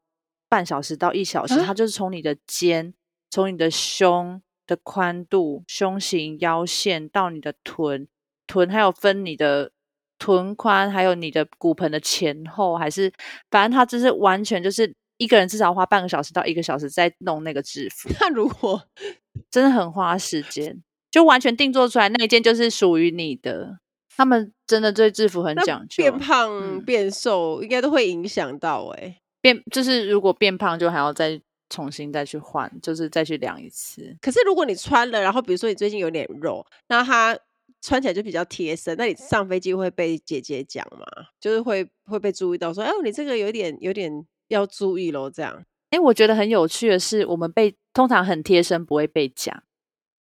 [0.50, 1.62] 半小时到一小时。
[1.62, 2.94] 他就是从你的肩，
[3.30, 8.08] 从你的胸的宽度、胸型、腰线到你的臀，
[8.48, 9.72] 臀还有分你的
[10.18, 13.14] 臀宽，还有你的骨盆的前后，还是
[13.52, 14.96] 反正他就是完全就是。
[15.18, 18.10] 一个人至少花半个小时到一个小时在弄那个制服。
[18.20, 18.82] 那如果
[19.52, 23.80] 真的很花时间，就完全定做出来那一件就是属于你的。
[24.16, 25.98] 他们真的对制服很讲究。
[25.98, 29.18] 变胖、嗯、变瘦应该都会影响到哎、欸。
[29.42, 34.18] 变就是如果变胖就还要再重新再去换，就是再去量一次。
[34.20, 37.38] 可是如果你穿了，然后比如说你最近有点肉，那它
[37.80, 41.06] 穿起来就比较贴身，那你上飞机会被姐姐讲吗？
[41.40, 44.26] 就是会会被注意到说，哎，你这个有点有点。
[44.48, 45.64] 要注意喽，这样。
[45.90, 49.64] 哎，我觉得很有趣的是，我们被通常很贴身，不会被讲，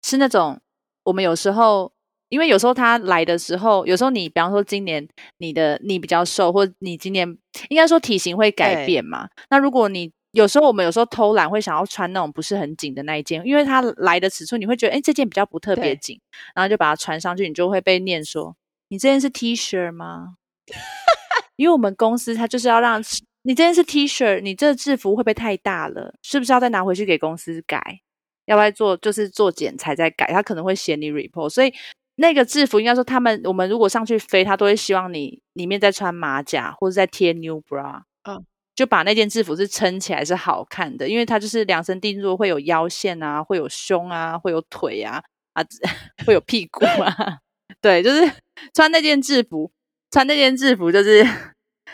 [0.01, 0.61] 是那种
[1.03, 1.91] 我们有时候，
[2.29, 5.05] 因为有时候他来的时候，有时候你，比方说今年
[5.39, 7.27] 你的你比较瘦，或你今年
[7.67, 9.27] 应该说体型会改变嘛。
[9.49, 16.17] 那如果你有时候我们有时候偷懒，会想要穿那种不是很紧的那一件，因为它来的尺寸你会觉得，哎，这件比较不特别紧，
[16.55, 18.55] 然后就把它穿上去，你就会被念说，
[18.87, 20.35] 你这件是 T 恤吗？
[21.57, 23.03] 因为我们公司它就是要让。
[23.43, 26.13] 你这件是 T 恤，你这制服会不会太大了？
[26.21, 28.01] 是不是要再拿回去给公司改？
[28.45, 30.27] 要不要做就是做剪裁再改？
[30.27, 31.73] 他可能会嫌你 report，所以
[32.15, 45.23] 那个制服应该说他们我们如果上去飞，他都会希望你里面再穿马甲或者再贴 new bra，嗯，就把那件制服是撑起来是好看的，因为它就是量身定做，会有腰线啊，会有胸啊，会有腿啊
[45.53, 45.63] 啊，
[46.27, 47.39] 会有屁股啊，
[47.81, 48.31] 对，就是
[48.73, 49.71] 穿那件制服，
[50.11, 51.25] 穿那件制服就是。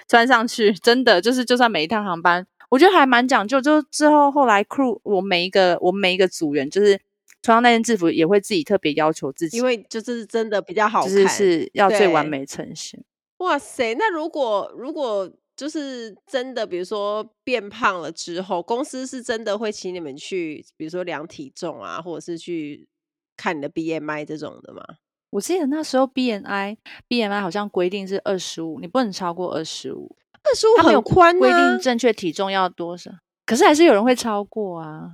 [0.07, 3.59] 穿上去真的就是，就算每一趟航班，我觉得还蛮讲究。
[3.59, 6.99] 就之后后来 crew，我每一个我每一个组员，就是
[7.41, 13.03] 穿上那件制服，也会自己特别要求自己，因为就是真的比较好看，就是是要最完美呈现。
[13.37, 22.87] 哇塞，那如果如果就是真的，比如说变胖了之后，公司是真的会请你们去，比如说量体重啊，或者是去
[23.35, 24.83] 看你的 BMI 这种的吗？
[25.29, 26.77] 我记得那时候 BMI
[27.09, 30.15] BMI 好像规定是二十五，你不能超过二十五。
[30.43, 31.39] 二十五很宽啊。
[31.39, 33.11] 规定正确体重要多少？
[33.45, 35.09] 可是还是有人会超过啊。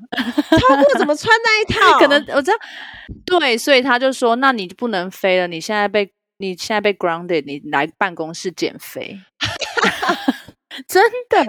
[0.51, 1.99] 超过怎么穿那一套？
[1.99, 2.57] 可能我知道。
[3.25, 9.19] 对，所以他就说：“那你不能飞了，你现在被你现在被 grounded，你来办公室减肥。”
[10.87, 11.45] 真的，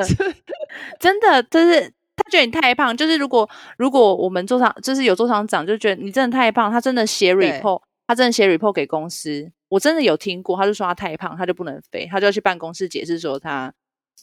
[1.01, 1.81] 真的，就是
[2.17, 2.95] 他觉得你太胖。
[2.95, 3.49] 就是如果
[3.79, 7.81] 如果我们座上就是有座舱长就觉得你真的太胖，他真的写 report。
[8.07, 13.73] 他真的写 report 给公司，我真的有听过，他就说他太胖，他就不能飞，他就要去办公室解释说他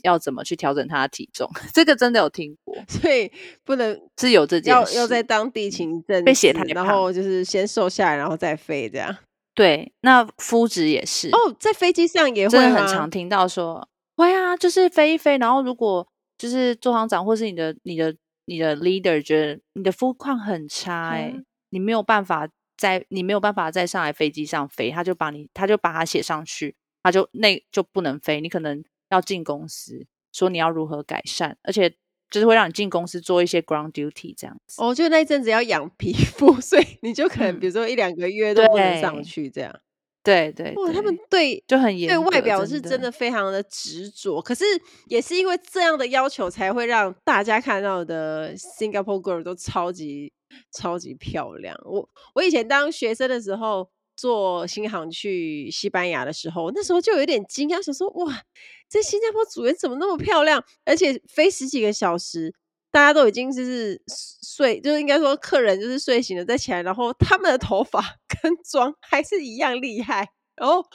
[0.04, 3.32] 要怎么去调整他的体重，这个真的有听过，所以
[3.63, 9.17] 不能是有这件事，要要在当地勤政被写太胖，然后就是先瘦下来，然后再飞这样。
[9.54, 18.15] 对，那肤质也是哦，在飞机上也会真的很常听到说，会啊，就是飞一飞，然后如果就是座舱长或是你的你的
[18.46, 22.48] 你的 leader 觉得你的肤况很差，欸，哎、嗯，你没有办法。
[22.82, 28.41] 在你没有办法再上来飞机上飞，他就把你，他就把它写上去，他就那就不能飞。
[28.41, 31.88] 你可能要进公司，说你要如何改善，而且
[32.32, 34.82] 就是会让你进公司做一些 ground duty 这样子。
[34.82, 39.80] 哦，就那一阵子要养皮肤， 所以你就可能比如说一两个月都不能上去这样。
[40.24, 44.42] 对对，哇，他们对就很严，对外表是真的非常的执着。
[44.42, 44.64] 可是
[45.08, 50.32] 也是因为这样的要求，才会让大家看到的 Singapore girl 都超级
[50.72, 51.76] 超级漂亮。
[51.86, 58.44] 我我以前当学生的时候，坐新航去西班牙的时候，那时候就有点惊讶，想说哇，
[58.88, 60.64] 这新加坡组员怎么那么漂亮？
[60.86, 62.54] 而且飞十几个小时。
[62.91, 64.01] 大家都已经就是
[64.43, 68.01] 睡，就是应该说客人就是睡醒了再起来，然后他们的头发
[68.41, 70.86] 跟妆还是一样厉害，然后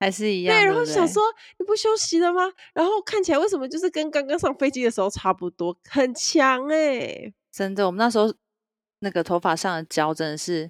[0.00, 1.22] 还是一样，对，然后想说
[1.58, 2.42] 你不休息了吗？
[2.74, 8.34] 然后看起来为什么就是跟刚刚上飞机的时候差不多，很强哎、欸，真的，我们那时候
[8.98, 10.68] 那个头发上的胶真的是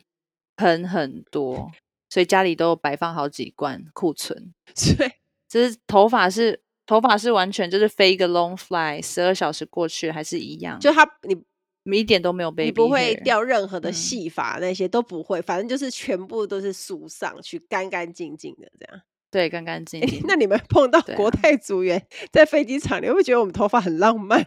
[0.57, 1.71] 喷很多，
[2.11, 4.53] 所以家里都有摆放好几罐库存，
[4.99, 5.15] 对，
[5.49, 6.63] 就是头发是。
[6.89, 11.37] 头发是完全就是飞一个 long fly，十二小时过去还是一样，就它你
[11.83, 19.03] 你一点都没有被，你不会掉任何的细发，那些都不会，嗯、反正就是全部都是梳上去，干干净净的这样。
[19.31, 20.23] 对，干干净净。
[20.27, 24.47] 那你们碰到国泰组员在飞机场，啊、你会不会觉得我们头发很浪漫？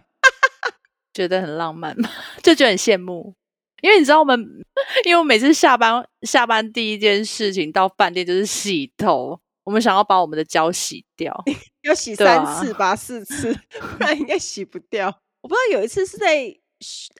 [1.13, 2.09] 觉得很浪漫吗？
[2.41, 3.35] 就觉得很羡慕，
[3.83, 4.39] 因为你知道我们，
[5.05, 9.39] 因为我每次下班下班第一件事情到饭店就是洗头。
[9.63, 11.33] 我们想要把我们的胶洗掉，
[11.83, 13.53] 要洗三次吧，四次，
[13.97, 15.07] 不然应该洗不掉。
[15.41, 16.51] 我不知道有一次是在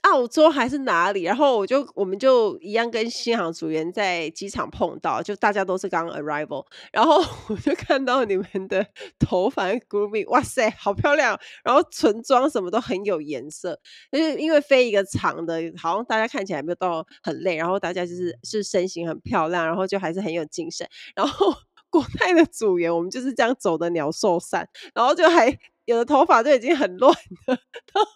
[0.02, 8.84] 澳洲还是哪里，然后我就我们就一样跟新航组员在机场碰到，就大家都是刚 arrival， 然后我就看到你们的
[9.20, 11.38] 头发 grooming，哇塞，好漂亮！
[11.62, 13.78] 然后唇妆什么都很有颜色，
[14.10, 21.54] 就是因为飞一个长的，好像大家看起来没有到很累，然后大家就是是身形很漂亮，然后就还是很有精神，然后。
[21.92, 25.46] 国泰的组员，我们就是这样走的鸟兽散，然后就还
[25.84, 27.12] 有的头发都已经很乱
[27.46, 27.54] 了，
[27.92, 28.10] 然后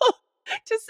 [0.65, 0.85] 就是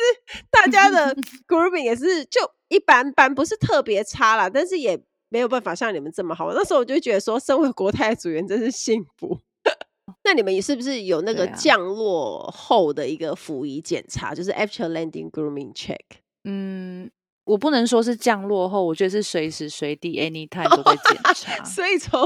[0.48, 1.12] 大家的
[1.48, 6.52] grooming 也是就一般般，不是特别差啦，但是也没有办法像你们这么好。
[6.54, 9.40] 那时候我就觉得说，身为国泰的组员真是幸福。
[10.22, 15.98] 那你们也是不是有那个降落后的一个服仪检查，啊、就是 after landing grooming check？
[16.44, 17.10] 嗯。
[17.46, 21.64] 我不能说是降落后，我觉得是随时随地 anytime 都在检 查。
[21.64, 22.20] 所以从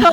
[0.00, 0.12] 从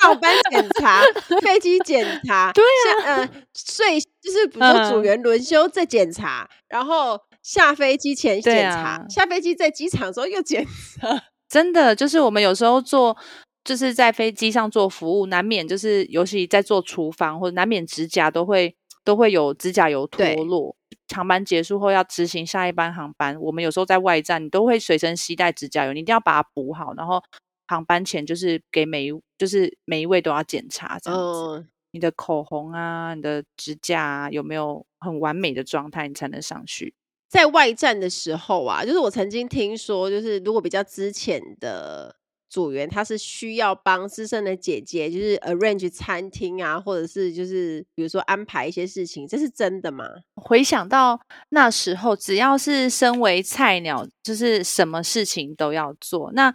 [0.00, 1.00] 上班检查、
[1.40, 2.64] 飞机检查，对
[3.04, 10.66] 啊，呃，睡就是比如说组员轮休再检查，嗯、然后下飞机前检查，啊、下飞机在机场的时候又检
[11.00, 11.22] 查。
[11.48, 13.16] 真的，就是我们有时候做，
[13.62, 20.74] 就是在飞机上做服务，难免就是尤其在做厨房或者难免指甲都会都会有指甲油脱落。
[21.14, 26.94] 航班结束后要执行下一班航班，我们有时候在外站，你都会随身携带指甲油，你一定要把它补好。
[26.94, 27.22] 然后
[27.66, 31.58] 航班前就是给每一，就是每一位都要检查这样子。
[31.58, 36.94] 嗯、你的口红啊，你的指甲啊，有没有很完美的状态，你才能上去。
[37.28, 42.16] 在外站的时候啊，就是我曾经听说，就是如果比较之前的。
[42.52, 50.04] 组员他是需要帮资深的姐姐，就是 arrange 餐厅啊，或者是就是比如说安排一些事情，这是真的吗？
[50.34, 56.30] 回想到那时候，只要是身为菜鸟，就是什么事情都要做。
[56.34, 56.52] 那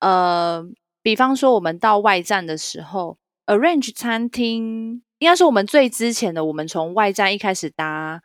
[0.00, 0.62] 呃，
[1.02, 3.16] 比方说我们到外站的时候
[3.46, 6.44] ，arrange 餐厅，应该是我们最之前的。
[6.44, 8.20] 我们从外站一开始搭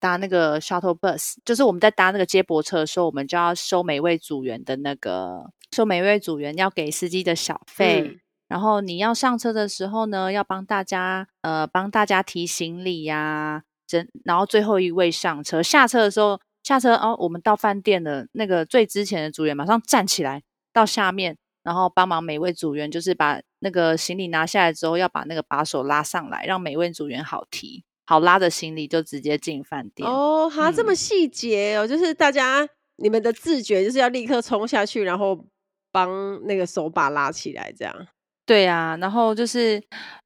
[0.00, 5.50] 搭那个 shuttle bus，就是我们在搭那个接驳车的时候，我们就要收每位组员的那个。
[5.70, 30.08] 收每位组员要给司机的小费，嗯、然后你要上车的时候呢，要帮大家呃帮大家提行李呀、啊，真然后最后一位上车，下车的时候下车哦，我们到饭店的那个最之前的组员马上站起来到下面，然后帮忙每位组员就是把那个行李拿下来之后，要把那个把手拉上来，让每位组员好提好拉着行李就直接进饭店。
[30.08, 32.66] 哦，哈，这么细节哦，嗯、就是大家
[32.96, 35.44] 你们的自觉就是要立刻冲下去，然后。
[35.90, 38.06] 帮那个手把拉起来，这样。
[38.44, 39.82] 对啊，然后就是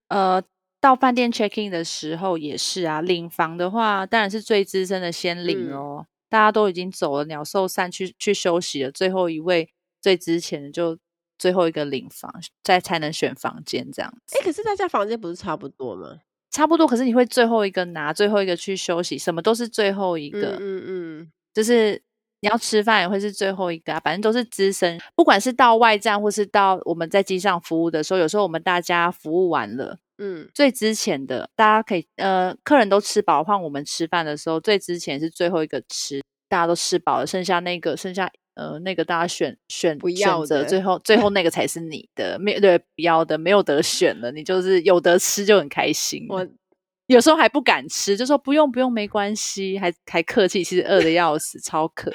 [0.08, 0.42] 呃，
[0.80, 3.00] 到饭店 check in 的时候也是啊。
[3.00, 5.98] 领房的话，当然是最资深的先领哦。
[6.00, 10.98] 嗯、大家都已经走了，鸟兽散去去休息了，最后一位最值钱的就
[11.38, 12.28] 最后一个领房，
[12.64, 14.36] 再才能选房间这样子。
[14.36, 16.18] 哎，可是大家房间不是差不多吗？
[16.52, 20.52] 差不多，可是你会最后一个拿，最后一个去休息，什么都是最后一个。
[20.52, 22.00] 嗯嗯，嗯就是。
[22.44, 24.98] 你要吃饭也会是最后一个啊，反正都是资深。
[25.14, 46.26] 不管是到外站或是到我们在机上服务的时候，有时候我们大家服务完了，嗯，最之前的大家可以呃，客人都吃饱，换我们吃饭的时候，最之前是最后一个吃，大家都吃饱了，剩下那个剩下呃那个大家选选不要的，最后最后那个才是你的，没对不要的没有得选了，你就是有得吃就很开心。
[46.28, 46.46] 我。
[47.08, 50.64] 有时候还不敢吃，就说不用不用，没关系，还还客气。
[50.64, 52.10] 其实饿的要死，超渴。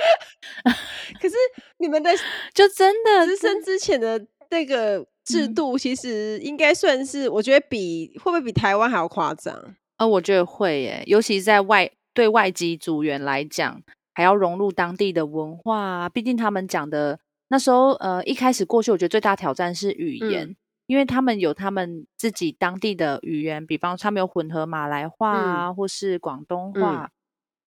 [1.22, 1.36] 可是
[1.78, 2.10] 你们的
[2.54, 9.76] 就真的资深之前的那个制度其实应该算是，我觉得比会不会比台湾还要夸张？
[9.98, 13.84] 呃，我觉得会耶，尤其在外对外籍组员来讲，
[14.18, 16.09] 还要融入当地的文化啊。
[16.09, 20.55] 毕竟他们讲的那时候，呃，一开始过去，我觉得最大挑战是语言，嗯、
[20.88, 27.11] 因为他们有他们自己当地的语言，比方说他们有混合马来话啊，嗯、或是广东话，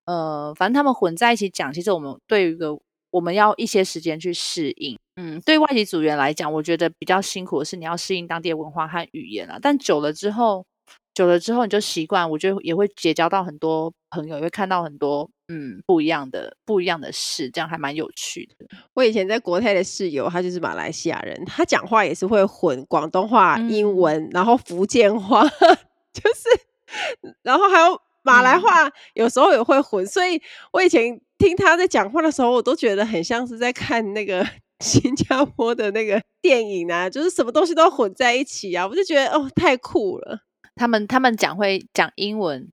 [0.07, 1.72] 嗯、呃，反正他们混在一起讲。
[1.72, 2.76] 其实我们对于一个
[3.12, 4.98] 我们要一些时间去适应。
[5.14, 9.61] 嗯，对外籍组员来讲，我觉得比较辛苦的是你要适应当地的文化和语言啊。
[9.62, 10.66] 但久了之后。
[11.12, 18.55] 久了之后你就习惯，我觉得也会结交到很多朋友，也会看到很多嗯不一样的不一样的事，这样还蛮有趣的。
[18.94, 25.42] 我以前在国泰的室友，他就是马来西亚人，他讲话也是会混广东话、英文，嗯、然后福建话，
[26.14, 30.05] 就是然后还有马来话，有时候也会混。
[30.05, 30.40] 嗯、所以
[30.72, 34.46] 我以前听他在讲话的时候，我都觉得很像是在看那个
[34.80, 40.40] 新加坡的那个电影啊，就是什么东西都混在一起啊，我就觉得哦太酷了。
[40.76, 42.70] 他们他们讲会讲英文，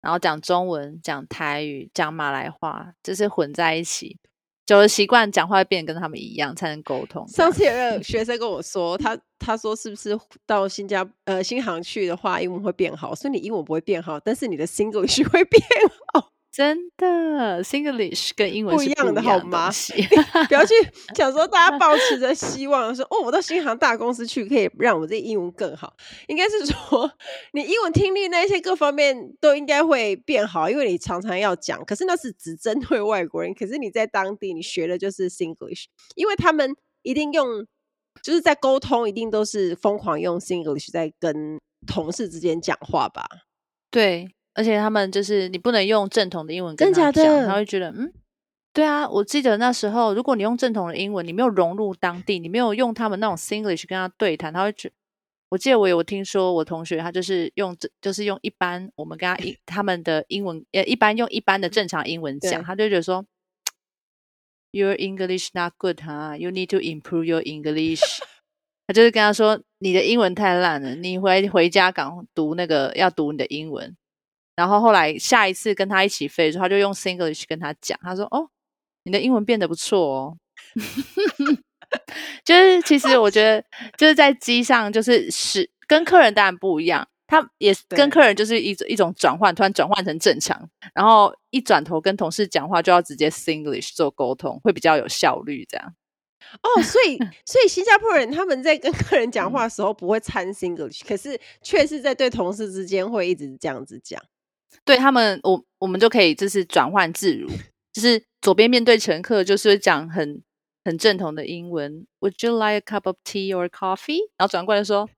[0.00, 4.18] 然后讲中文，讲台语，讲马来话，就是混在一起。
[4.66, 7.26] 久了习惯，讲话会变得跟他们一样，才能沟通。
[7.26, 13.12] 上次有个学生跟我说，他他说是不是到新加呃新航去的话，英文会变好？
[13.14, 15.60] 所以你英文不会变好，但是你的 Singlish 会变
[16.14, 16.30] 好。
[16.52, 19.70] 真的，Singlish 跟英文是不一样的，好吗？
[20.48, 20.74] 不要去
[21.14, 25.94] 想说大家抱持着希望说，哦，我到新航大公司去，可以让我这英文更好。
[26.26, 27.08] 应该是说，
[27.52, 31.84] 你英文听力那些各方面都应该会变好，因为你常常要讲。
[31.84, 35.84] 可是那是只针对外国人，可是你在当地你学的就是 Singlish，
[36.16, 37.64] 因为他们一定用，
[38.24, 43.24] 就是在沟通，一定都是疯狂用 Singlish 在跟同事之间讲话吧？
[43.88, 44.34] 对。
[44.60, 48.12] 而且他们就是你不能用正统的英文跟他讲，他会觉得嗯，
[48.74, 49.08] 对啊。
[49.08, 54.92] 我记得那时候，如果你用正统的英文，你没有融入当地，你没有用他们那种 Singlish 跟他对谈，他会觉。
[55.48, 63.24] 我记得我有听说，我同学他就是用就是用一般我们跟他一他们的英文呃，一般用一般的正常英文讲，他就觉得说
[64.72, 68.02] ，Your English not good 哈，You need to improve your English。
[68.86, 73.96] 他就是跟他说，你的英文太烂了，你回回家港读那个要读你的英文。
[74.56, 78.50] 然后后来下一次跟他一起飞的时候，他就用 Singlish 跟他讲，他说：“哦，
[79.04, 80.36] 你的英文变得不错哦。”
[82.44, 83.64] 就是其实我觉得
[83.96, 95.66] 就是在机上，就是是跟客人当然不一样，他也跟客人就是一种一种转换，突然转换成正常，然后一转头跟同事讲话就要直接 Singlish 做沟通，会比较有效率。
[95.68, 95.94] 这样
[96.62, 104.22] 哦，所以 所以新加坡人他们在跟客人讲话的时候不会掺 Singlish，可是却是在对同事之间会一直这样子讲。
[104.84, 107.48] 对他们，我我们就可以就是转换自如，
[107.92, 110.42] 就是左边面对乘客，就是讲很
[110.84, 114.20] 很正统的英文，Would you like a cup of tea or coffee？
[114.36, 115.08] 然后转过来说，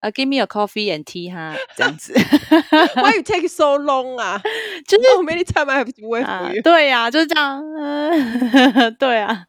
[0.00, 2.12] 啊、uh,，Give me a coffee and tea 哈，这样子。
[2.12, 4.40] Why you take so long 啊？
[4.86, 6.62] 就是 so many time I have to wait for you、啊。
[6.62, 7.62] 对呀、啊，就是这样。
[8.98, 9.46] 对啊，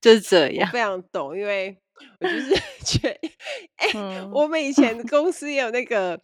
[0.00, 0.70] 就是这样。
[0.70, 1.76] 非常懂，因为
[2.20, 2.54] 我就是
[2.84, 3.28] 觉得，
[3.76, 6.20] 哎、欸，嗯、我们以前公司也有那个。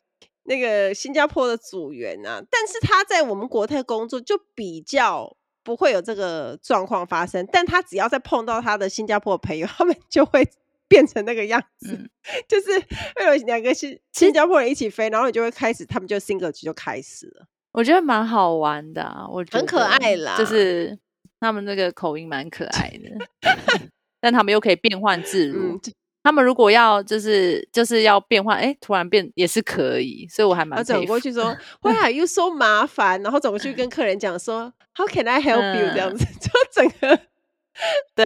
[0.48, 10.48] 那个新加坡的组员啊，但是他在我们国泰工作就比较不会有这个状况发生，但他只要再碰到他的新加坡的朋友，他们就会
[10.88, 12.08] 变成那个样子，嗯、
[12.48, 12.70] 就是
[13.14, 17.46] 会有两个新新加坡人一起飞，然后你就会开始，他们就 Singlish 就开始了。
[17.72, 20.98] 我觉得蛮好玩的、啊，我觉得很可爱啦，就是
[21.38, 23.50] 他们那个口音蛮可爱的，
[24.18, 25.74] 但他们又可以变换自如。
[25.74, 25.80] 嗯
[26.22, 30.82] 他们如果要就是就是要变换，哎，突然变也是可以，所以我还蛮。
[30.84, 33.22] 走过去说，Why are you so 麻烦？
[33.22, 37.18] 然后走过去跟客人讲说，How can I help you？、嗯、这样子，就整个
[38.16, 38.24] 对，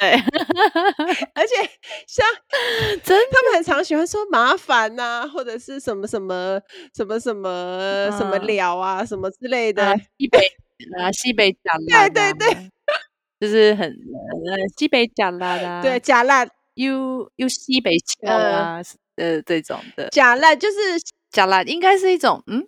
[1.35, 1.71] 而且
[2.09, 2.27] 像
[3.05, 6.59] 真，他们很常喜欢说麻烦呐、啊，或者是什么什么
[6.97, 9.95] 什么什么、嗯、什么了啊，什么之类的。
[10.19, 10.39] 西北
[10.99, 12.71] 啊，西北讲对对对，
[13.39, 16.51] 就是很呃西北讲啦的，对假烂。
[16.75, 18.81] U U 西北腔啊，
[19.17, 20.77] 呃，呃，这种的假烂就是
[21.31, 22.67] 假烂，应该是一种嗯，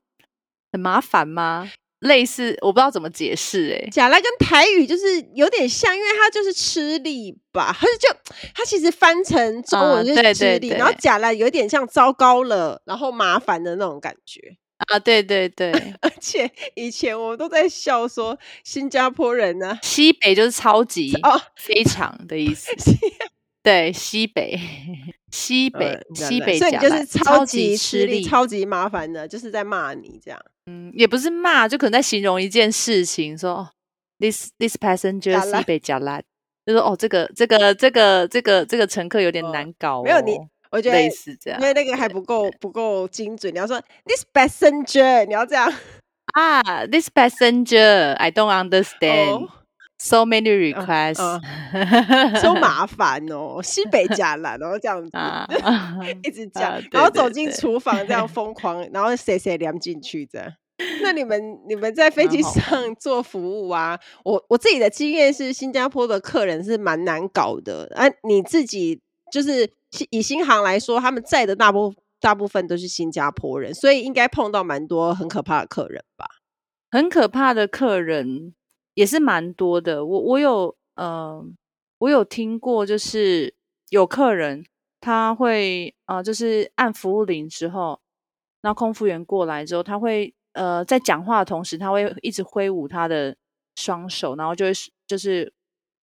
[0.72, 1.70] 很麻烦吗？
[2.00, 3.88] 类似我不知道怎么解释哎、欸。
[3.90, 8.09] 假烂跟台语就是有点像，因为它就是吃力吧，它是就
[8.55, 14.38] 它其实翻成中文就是吃力，啊、对对对，然后假烂有点像糟糕了，然后麻烦的那种感觉
[14.76, 22.70] 啊，对对对， 而且以前我们都在笑说新加坡人呢、啊，西北就是超级哦，非常的意思。
[23.65, 24.61] 对，西北，
[25.33, 30.39] 西北，嗯、西北，所以你就是超级吃力、超级麻烦的，就是在骂你这样。
[30.67, 33.71] 嗯，也不是骂，就可能在形容一件事情，说
[34.19, 36.21] this this passenger 西北加拉，
[36.67, 40.03] 就说哦，这个这个这个这个这个乘客有点难搞、哦。
[40.05, 40.39] 没有你，
[40.71, 43.51] 我觉得类似这样，因为那个还不够 不够精准。
[43.55, 45.73] 你要说 this passenger，你要这样
[46.35, 49.49] 啊，this passenger，I don't understand，so、
[50.12, 51.16] oh, many requests，
[52.40, 60.52] 收、 uh, uh, 麻烦哦，西北假蓝哦，这样子，uh, 一直讲，uh, 然后走进厨房这样 疯狂，然后谁谁凉进去这样。
[61.02, 63.98] 那你们你们在飞机上做服务啊？
[64.24, 67.90] 我我自己的经验是，新加坡的客人是蛮难搞的。
[67.94, 69.00] 啊，你自己
[69.32, 69.70] 就是
[70.11, 76.26] 以新航来说，他们在的大部大部分都是新加坡人，所以应该碰到蛮多很可怕的客人吧？
[76.90, 78.55] 很可怕的客人
[78.95, 80.05] 也是蛮多的。
[80.05, 81.45] 我我有呃，
[81.99, 83.55] 我有听过，就是
[83.90, 84.64] 有客人
[85.01, 88.01] 他会呃，就是按服务铃之后，
[88.62, 90.34] 那空服员过来之后，他会。
[90.55, 93.36] 呃，在讲话的同时，他会一直挥舞他的
[93.74, 94.70] 双手，然后就会
[95.05, 95.53] 就是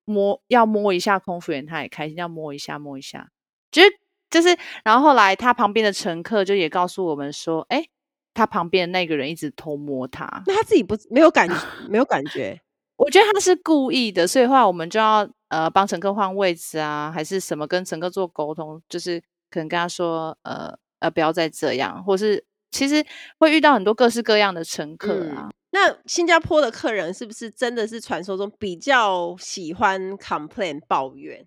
[0.03, 3.29] 摸，要摸一下空服员，他也开心，要摸一下，摸一下，
[3.71, 3.87] 就是
[4.29, 7.85] 就是，然后后来他旁边的乘客就也告诉我们说，哎，
[8.33, 11.55] 他旁边的那个人一直偷摸他，那他自己不没有感觉，
[11.87, 12.59] 没有感觉，
[13.03, 22.45] 我觉得他是故意的，所以后来我们就要呃帮乘客换位置啊，还是什么跟乘客做沟通，就是可能跟他说，呃呃，不要再这样，或是。
[22.73, 23.05] 其实
[23.37, 25.49] 会遇到很多各式各样的乘客啊。
[25.49, 31.45] 嗯、那新加坡的客人是不是真的是传说中比较喜欢 complain 抱怨？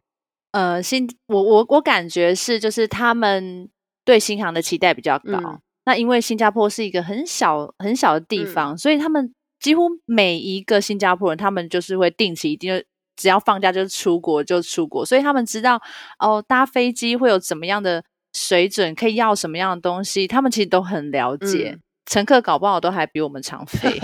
[0.51, 3.67] 呃，新我我我感觉是，就是他们
[4.05, 5.41] 对新航的期待比较高。
[5.43, 9.35] 嗯、那因为新加坡是一个很小很小的地方，嗯、所以他们
[9.65, 12.85] 几乎每一个新加坡人，他们就是会定期一定
[13.17, 15.81] 只要放假就是出国就出国，所以他们知道
[16.19, 18.05] 哦，搭飞机会有怎么样的。
[18.37, 21.71] 水准可以要什么样的东西，他们其实都很了解。
[21.77, 23.97] 嗯、乘客搞不好都还比我们常飞。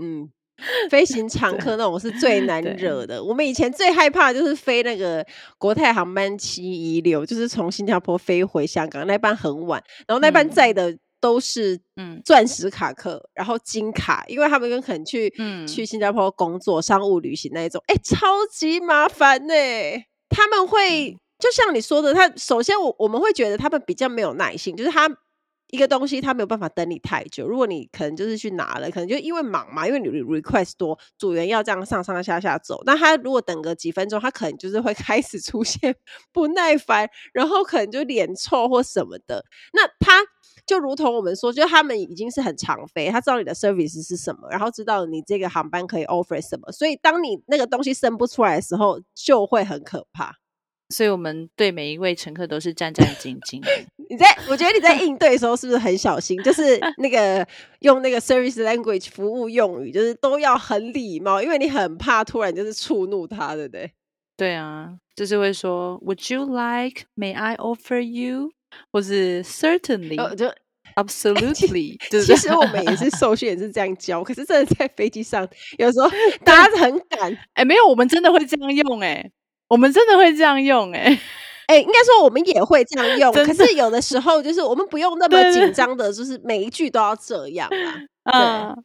[0.00, 0.26] 嗯，
[0.88, 3.22] 飞行常客 那种是最难惹的。
[3.22, 5.22] 我们以前最害怕的就是飞那个
[5.58, 20.06] 国泰航班七一六，就是从新加坡飞回香港那班很晚，然后那班载的都是嗯钻石卡克，嗯、然后金卡，因为他们可能去嗯去新加坡工作、商务旅行那一种，哎、欸，超级麻烦呢、欸。
[20.28, 21.10] 他们会。
[21.10, 25.06] 嗯就像你说的，他首先我我们会觉得他们比较没有耐心，就是他
[25.70, 27.46] 一个东西他没有办法等你太久。
[27.48, 35.94] 如果你可能就是去拿了，可能就因为忙嘛，因为你 request 多，组员要这样上上下下走，那他如果等个几分钟，他可能就是会 开始出现
[36.32, 39.44] 不耐烦，然后可能就脸臭或什么的。
[39.72, 40.22] 那他
[40.66, 50.36] 就如同我们说，就他们已经是很常飞，他知道你的 service 是什么，然后知道你这个航班可以 offer 什么，所以当你那个东西生不出来的时候，就会很可怕。
[50.88, 53.60] 所以我们对每一位乘客都是战战兢兢。
[54.08, 56.40] 你在，我觉得你在 应对的时候是不是很小心？
[56.42, 57.46] 就是那个
[57.80, 63.90] 用那个 service language 服务用语，就是都要很礼貌，因为你很怕突然就是触怒他，对不对？
[64.36, 67.04] 对啊，就是会说 Would you like?
[67.16, 68.52] May I offer you?
[68.92, 70.52] 或是 Certainly？、哦、就
[70.94, 71.98] Absolutely？
[72.24, 75.46] 其实我们也是受训也是这样教，可是真的在飞机上
[75.78, 76.08] 有时候
[76.44, 77.36] 大家很赶。
[77.54, 79.32] 哎，没有，我们真的会这样用哎、欸。
[79.68, 81.18] 我们真的会这样用哎、
[81.68, 87.68] 欸，应该说我们也会这样用，可是有的时候就是我们不用那么紧张的，就是每一句都要这样
[88.24, 88.74] 啊。
[88.74, 88.84] 嗯，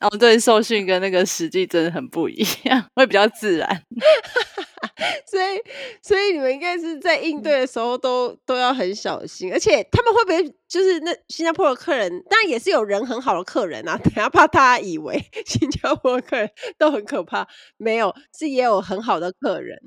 [0.00, 3.82] 哦，对，受训跟那个实际真的很不一样，会比较自然。
[5.26, 5.60] 所以，
[6.02, 12.10] 所以你们应该是在应对的时候都、嗯、都要很小心，而且他们会不会就是那新加坡的客人？
[12.28, 17.46] 当然也是有人很好的客人啊， 等下怕大家以为新加坡的客人都很可怕，
[17.78, 19.78] 没有，是也有很好的客人。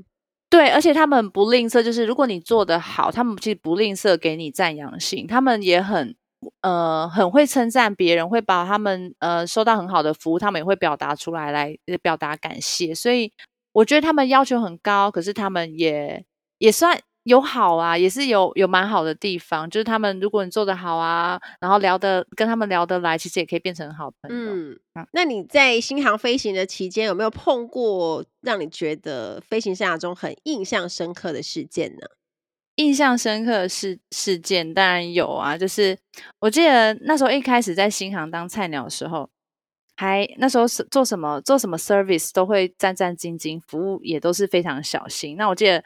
[0.55, 6.15] 对，而且他们不吝啬，就是如果你做的好，他们其实不吝啬给你赞扬性，他们也很
[6.61, 12.95] 呃很会称赞别人，会把他们呃收到很好的服务，他们也会表达出来来表达感谢。
[12.95, 13.33] 所以
[13.73, 16.23] 我觉得他们要求很高，可是他们也
[16.59, 16.97] 也算。
[17.25, 24.53] 有好啊，也是有有蛮好的地方，就是他们如果你做得好啊，然后聊得跟他们聊得来，其实也可以变成好朋友。
[24.53, 24.79] 嗯，
[25.11, 32.05] 那你在新航飞行的期间，有没有碰过让你觉得飞行生涯中很印象深刻的事件呢？
[32.75, 35.97] 印象深刻的事事件当然有啊，就是
[36.41, 39.27] 我记得那时候一开始在新航当菜鸟的时候，
[39.95, 45.35] 还那时候是做什么做什么 service 都会战战兢兢，服务也都是非常小心。
[45.37, 45.83] 那我记得。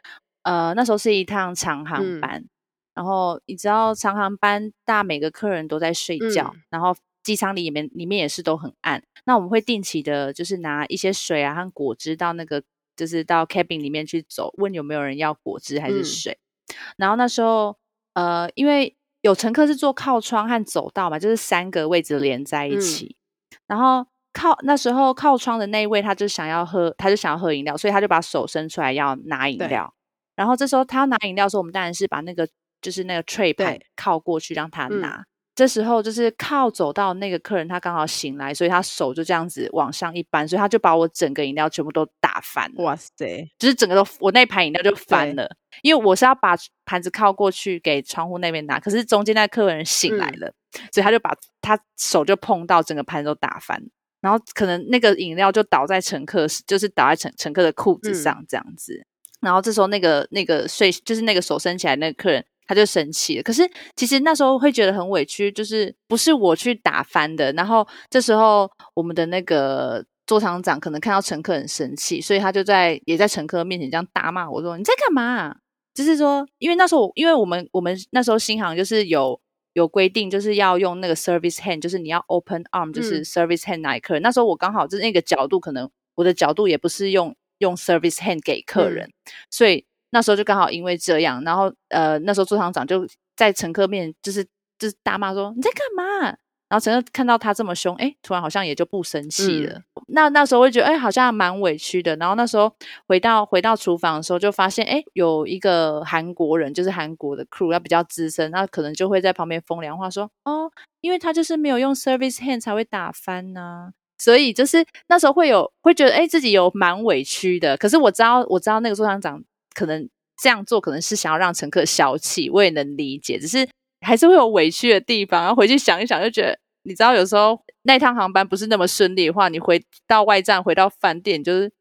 [0.50, 2.50] 呃，那时候是一趟长航班，嗯、
[2.96, 9.04] 然后你知道长航班，大每个客人都在睡觉，嗯、然后机舱里面里面也是都很暗。
[9.26, 12.64] 那我们会定期的，就是拿一些水啊和果汁到那个，
[12.98, 16.40] 就是到 cabin 里面去走，问有没有人要果汁还是水。
[16.70, 17.78] 嗯、然后那时候，
[18.16, 23.16] 呃，因为有乘客是坐靠窗和走道嘛，就是三个位置连在一起。
[23.52, 29.94] 嗯、然后靠那时候靠窗的那一位，他就想要喝，他就想要喝饮料，所以他就把手伸出来要拿饮料。
[30.40, 32.48] 然后这时候他拿饮料的时候，我们当然是把那个
[32.82, 35.22] 就是那个 tray 盘靠过去让他拿。
[35.54, 42.72] 这时候就是靠走到那个客人，他刚好醒来，所以他手就这样子往上一扳，所以他就把我整个饮料全部都打翻。
[42.78, 43.46] 哇塞！
[43.60, 53.84] 就是整个都我那盘饮料就翻了，因为我是要把盘子靠过去给窗户那边拿，可是中间那客人醒来了，嗯、所以他就把他手就碰到整个盘子都打翻，
[54.22, 58.94] 然后可能那个饮料就倒在乘客，就是倒在乘乘客的裤子上这样子。
[58.94, 59.06] 嗯、
[59.42, 62.46] 然后这时候那个那个睡就是那个手伸起来那个客人。
[62.70, 67.52] 他就生气了，可是其实那时候会觉得很委屈，就是不是我去打翻的。
[67.54, 75.56] 然后这时候我们的那个座舱长可能看到乘客很生气，所以他就在也在乘客面前这样大骂我说：“你在干嘛？”
[75.96, 79.42] 就是说，因为那时候因为我们我们那时候新航就是有
[79.74, 84.22] 有规定，就是要用那个 service hand，就是你要 open arm，就是 service hand 拿给客人。
[84.22, 89.14] 嗯、那时候我刚好就是那个角度，可能我的角度也不是用用 service hand 给客人，嗯、
[89.50, 89.86] 所以。
[90.12, 94.44] 那时候就刚好因为这样，然后呃，那时候座舱长就在乘客面就是
[94.80, 96.36] 就是大骂说，你在干嘛？
[96.68, 99.76] 然后乘客看到他这么凶，哎，突然好像也就不生气了。
[99.76, 102.16] 嗯、那那时候会觉得哎，好像蛮委屈的。
[102.16, 102.76] 然后那时候
[103.08, 113.94] 回到回到厨房的时候，就发现哎，有一个韩国人，就是韩国的 crew，要比较资深，那可能就会在旁边风凉话说，哦，因为他就是没有用 service hand 才会打翻呢、啊。
[114.20, 117.76] 所以就是那时候会有会觉得哎，自己有蛮委屈的。
[117.78, 119.44] 可是我知道我知道那个座舱长。
[119.76, 120.10] 可能
[120.42, 123.40] 这样做可能是想要让乘客消气，我也能理解。
[123.40, 123.66] 只是
[124.02, 131.72] 还是会有委屈的地方，然后回去想一想，就觉得你知道，有时候那趟航班不是那么顺利的话，你回到外站，回到饭店，就是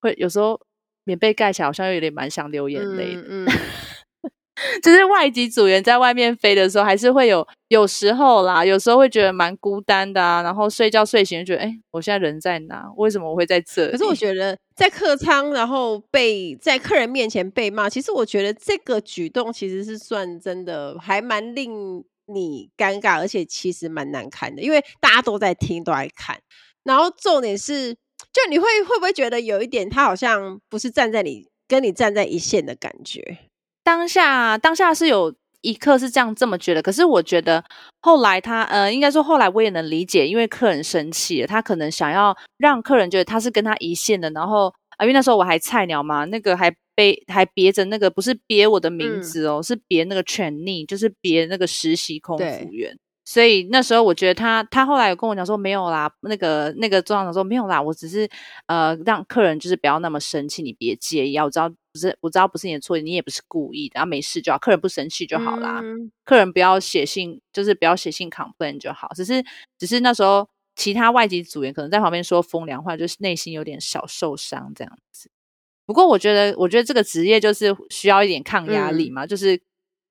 [0.00, 0.58] 会有时候
[1.04, 3.22] 棉被盖起来，好像又有点蛮想流眼泪的。
[4.82, 10.42] 就是外籍组员在外面飞的时候，还是会有有时候啦，有时候会觉得蛮孤单的啊。
[10.42, 12.90] 然后睡觉睡醒就觉得，哎、我现在人在哪？
[12.96, 13.90] 为什么我会在这？
[13.90, 26.38] 可是我觉得在客舱，然后被在客人面前被骂，其实我觉得这个举动其实是算真的，还蛮令你尴尬，而且其实蛮难看的，因为大家都在听，都在看。
[26.84, 27.94] 然后重点是，
[28.32, 33.47] 就你会会不会觉得有一点，他好像不是站在你跟你站在一线的感觉？
[33.88, 37.64] 当下当下是有一刻是这样这么觉得，可是我觉得
[38.02, 52.94] 后来他呃，应该说后来我也能理解，因为客人生气了，他可能想要让客人觉得他是跟他一线的，然后啊，因为那时候我还菜鸟嘛，那个还背还别着那个不是别我的名字哦，嗯、是别那个 trainee，就是别那个实习空服员。
[53.30, 58.26] 所以那时候我觉得他，他后来有跟我讲说没有啦，那个那个座舱长说没有啦，我只是
[58.64, 69.44] 呃让客人就是不要那么生气，你别介意啊，我知道不是我知道不是你的错，你也不是故意的，然后没事就好，客人不生气就好啦，嗯、客人不要写信，就是不要写信 complain 就好，只是
[69.78, 75.30] 只是那时候其他外籍组员可能在旁边说风凉话，就是内心有点小受伤这样子。
[75.84, 79.60] 不过我觉得，我觉得这个职业就是需要一点抗压力嘛，嗯、就是。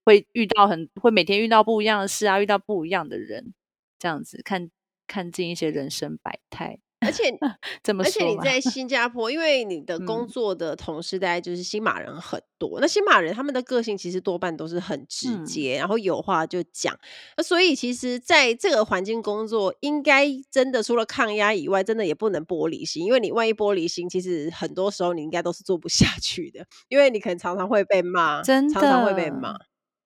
[0.07, 3.53] 会遇到很会每天遇到不一样的事啊，遇到不一样的人，
[3.99, 4.71] 这样子看
[5.05, 6.79] 看尽一些人生百态。
[7.01, 7.25] 而且
[7.83, 16.97] 怎么说，而且你在 新加坡，因为你的工作的同事大概就是新马人很多，嗯、那新马人他们的个性其实多半都是很直接，嗯、然后有话就讲。
[17.35, 29.53] 那所以其实在这个环境工作，应该真的除了抗压以外，真的也不能玻璃心，因为你万一玻璃心，其实很多时候你应该都是做不下去的，因为你可能常常会被骂，真的常常会被骂。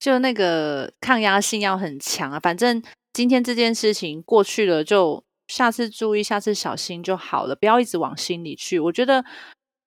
[0.02, 2.40] 就那个抗压性要很强啊！
[2.40, 2.82] 反正
[3.14, 8.80] 今天这件事情过去了，就下次注意，下次小心就好了，不要一直往心里去。
[8.80, 9.24] 我觉得，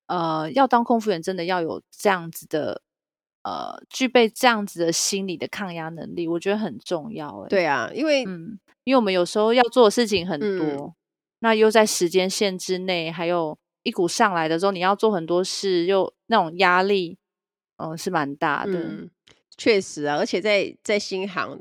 [0.07, 2.81] 呃，要当空服员真的要有这样子的，
[3.43, 7.41] 呃，具备这样子的心理的抗压能力，我觉得很重要。
[7.41, 10.95] 哎，对啊，因为嗯，因为我们有时候要做的事情很多，嗯、
[11.41, 17.19] 那又在时间限制内，还有一股上来的时候，你要做很多事，又那种压力，
[17.79, 18.75] 嗯、呃，是蛮大的。
[18.75, 19.11] 嗯
[19.57, 21.59] 确实啊，而且在在新航，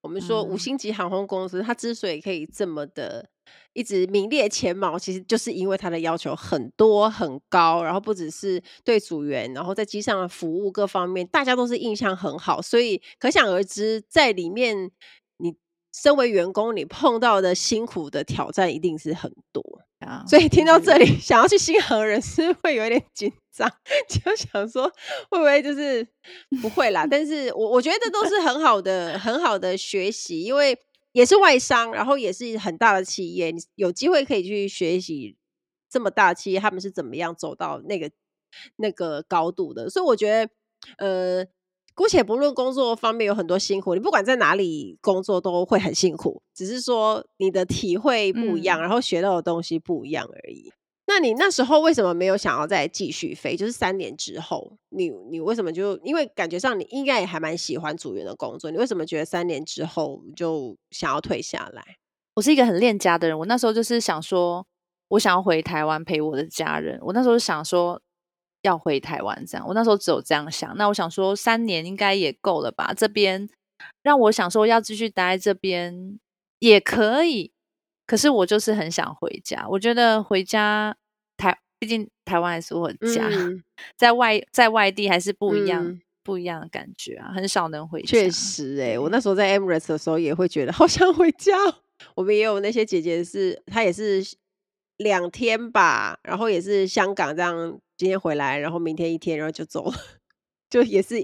[0.00, 3.28] 我们说五星级航空公司，嗯、它之所以可以这么的
[3.74, 14.90] 一直名列前茅，其实就是因为它的要求很多很高，然后不只是对组员，然后在机上的服务各方面，大家都是印象很好，所以可想而知，在里面
[15.36, 15.54] 你
[15.92, 19.83] 身为员工，你碰到的辛苦的挑战一定是很多。
[20.26, 23.70] 所以听到这里，想要去新航的人是会有点紧张，
[24.08, 24.86] 就想说
[25.30, 26.06] 会不会就是
[26.60, 27.06] 不会啦？
[27.06, 30.78] 但是我我觉得这都是很好的、很好的学习，因为
[31.12, 35.36] 也是外商，然后也是很大的企业，你有机会可以去学习
[35.90, 38.10] 这么大的企业他们是怎么样走到那个
[38.76, 39.88] 那个高度的。
[39.90, 40.50] 所以我觉得，
[40.98, 41.46] 呃。
[41.94, 50.72] 姑且不论工作方面有很多辛苦，你不管在哪里工作都会很辛苦，只是说你的体会不一样，嗯、然后学到的东西不一样而已。
[51.06, 53.54] 那你那时候为什么没有想要再继续飞？
[53.54, 61.82] 就是三年之后，你你为什么就因为感觉上你应该也还蛮喜欢组员的工作，你为什么觉得三年之后就想要退下来？
[62.34, 64.66] 我是一个很恋家的人，我那时候就是想说，
[65.08, 66.98] 我想要回台湾陪我的家人。
[67.02, 68.00] 我那时候想说
[68.64, 70.76] 要回台湾这样，我那时候只有这样想。
[70.76, 72.92] 那我想说三年应该也够了吧？
[72.94, 73.48] 这边
[74.02, 76.18] 让我想说要继续待在这边
[76.58, 77.52] 也可以。
[78.06, 80.94] 可是我就是很想回家，我觉得回家
[81.38, 83.62] 台，毕竟台湾还是我的家，嗯、
[83.96, 88.08] 在外在外地还是不一样、嗯、不一样的感觉啊，很少能回家。
[88.08, 91.52] 确实、欸，哎，我那时候在 Emirates 的时候也会觉得好想回家。
[92.14, 94.22] 我们也有那些姐姐是，她也是
[94.96, 99.94] 两天吧，然后也是香港这样，今天回来，然后明天一天，然后就走了。
[100.70, 101.22] 就也是，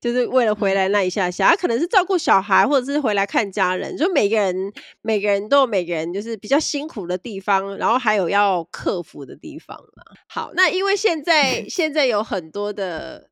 [0.00, 3.94] 就是为了回来那一下下，他可能是照顾小孩，或者是回来看家人。
[3.94, 10.02] 就每个人，每个人都有每个人就是比较辛苦的地方，然后还有要克服的地方嘛。
[10.28, 13.28] 好，那因为现在 现在有很多的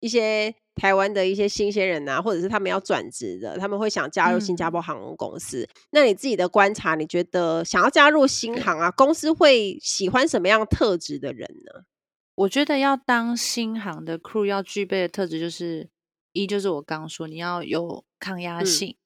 [0.00, 5.62] 一些台湾的一些新鲜人啊，或者是他们要转职的，他们会想加入新加坡航空公司。
[5.62, 5.68] 嗯。
[5.90, 11.84] 那你自己的观察，你觉得想要加入新航啊，公司会喜欢什么样特质的人呢？
[12.36, 15.88] 我觉得要当新航的 crew 要具备的特质就是
[16.32, 18.98] 一就是我刚刚说你要有抗压性，嗯，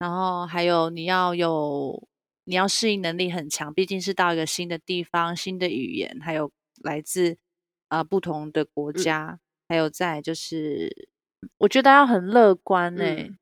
[0.00, 2.08] 然后还有你要有
[2.42, 6.50] 你要适应能力很强，毕竟是到一个新的地方、新的语言，还有
[6.82, 7.38] 来自
[7.86, 9.40] 啊、呃、不同的国家，嗯、
[9.72, 11.08] 还有在就是
[11.56, 13.38] 我觉得要很乐观哎、欸嗯，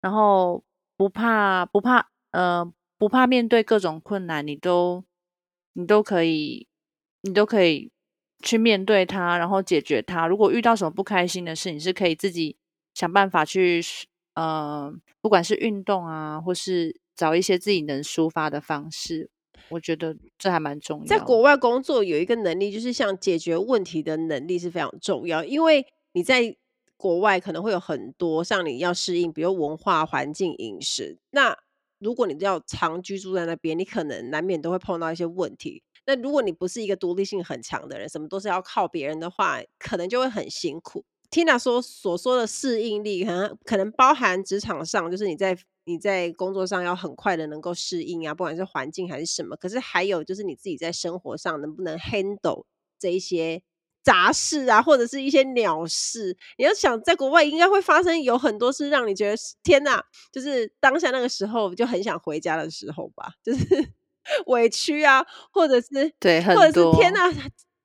[0.00, 0.64] 然后
[0.96, 5.04] 不怕不怕呃不怕面对各种困难，你都
[5.74, 6.66] 你都可以
[7.22, 7.92] 你都可以。
[8.42, 10.26] 去面对它，然后解决它。
[10.26, 12.56] 如果遇到什么不开心的事，你是可以自己
[12.94, 13.82] 想办法去，
[14.32, 14.90] 呃，
[15.20, 19.28] 不管是运动啊，或是找一些自己能抒发的方式。
[19.68, 21.04] 我觉得这还蛮重要。
[21.06, 25.44] 在国外工作有一个能力，就是像解决问题的能力是非常重要。
[25.44, 26.56] 因为你在
[26.96, 31.18] 国外可能会有很多像你要适应，比如文化、环境、饮食。
[31.30, 31.56] 那
[31.98, 35.82] 如果你要长居住在那边，你可能难免都会碰到一些问题。
[36.06, 41.04] 那如果你不是一个独立性很强的人，什么都是要靠别人的话，可能就会很辛苦。
[41.30, 45.56] Tina 说所说的适应力，可能可能包含职场上，就是你在
[45.90, 49.56] 你在工作上要很快的能够适应啊，不管是环境还是什么。
[49.56, 52.64] 可是还有就是你自己在生活上能不能 handle
[52.98, 53.62] 这一些
[54.02, 56.36] 杂事啊，或者是一些鸟事。
[56.58, 63.92] 你要想在国外应该会发生有很多事，让你觉得天哪，就是当下那个时候就很想回家的时候吧，就是。
[64.46, 67.26] 委屈啊，或者是对，或者是天哪，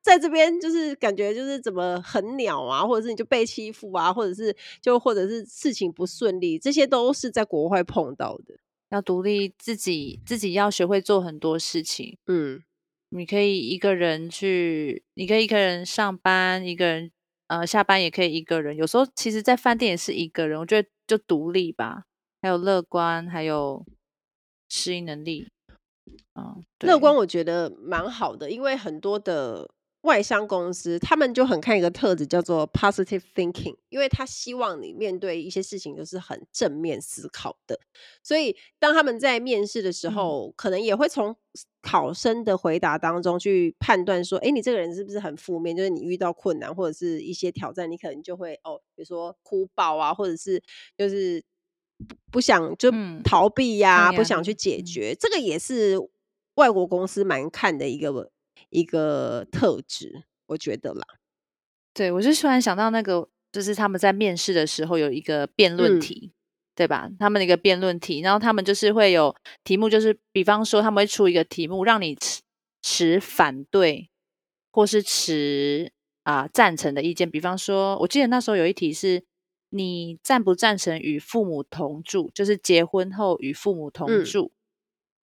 [0.06, 8.54] 在这边就是感觉就是怎么很鸟啊，或者是你就被欺负啊，或者是就或者是事情不顺利，这些都是在国外碰到的。
[8.90, 12.20] 要独立自己，自己要学会做很多事情。
[12.28, 12.62] 嗯，
[13.10, 17.12] 你可以一个人去，你可以一个人上班，一个人
[17.48, 18.78] 呃下班也可以一个人。
[18.78, 20.60] 有时候其实，在饭店也是一个人。
[20.60, 22.04] 我觉得就独立吧，
[22.44, 23.84] 还有乐观，还有
[24.70, 25.48] 适应能力。
[26.36, 29.68] 嗯，乐观我觉得蛮好的，因为很多的
[30.06, 37.80] 外商公司，他们就很看一个特质叫做 positive thinking，因为他希望你面对一些事情都是很正面思考的，
[38.24, 41.36] 所以当他们在面试的时候，嗯、可能也会从
[41.82, 45.76] 考生的回答当中去判断说，哎，你这个人是不是很负面？
[45.76, 50.62] 就是你遇到困难或者是一些挑战，你可能就会哦，比如说哭爆啊，或者是
[50.98, 51.44] 就是
[52.08, 52.92] 不不想就
[53.24, 55.98] 逃避呀、啊嗯，不想去解决，嗯、这个也是。
[56.56, 58.32] 外国公司蛮看的一个
[58.76, 61.06] 一个特质，我觉得啦。
[61.94, 66.36] 对，我就突然想到那个，就是他们在面试的时候有一个辩论题，嗯、
[66.76, 67.10] 对吧？
[67.18, 72.42] 他们的一个辩论题，然后他们就是会有题目，就是比方说他们会出一个题目，让你持
[72.82, 74.10] 持反对
[74.72, 77.32] 或是持啊、呃、赞成的意见。
[77.32, 79.24] 比方说，我记得那时候有一题是，
[79.70, 84.52] 你赞不赞成与父母同住，就是结婚后与父母同住。
[84.52, 84.52] 嗯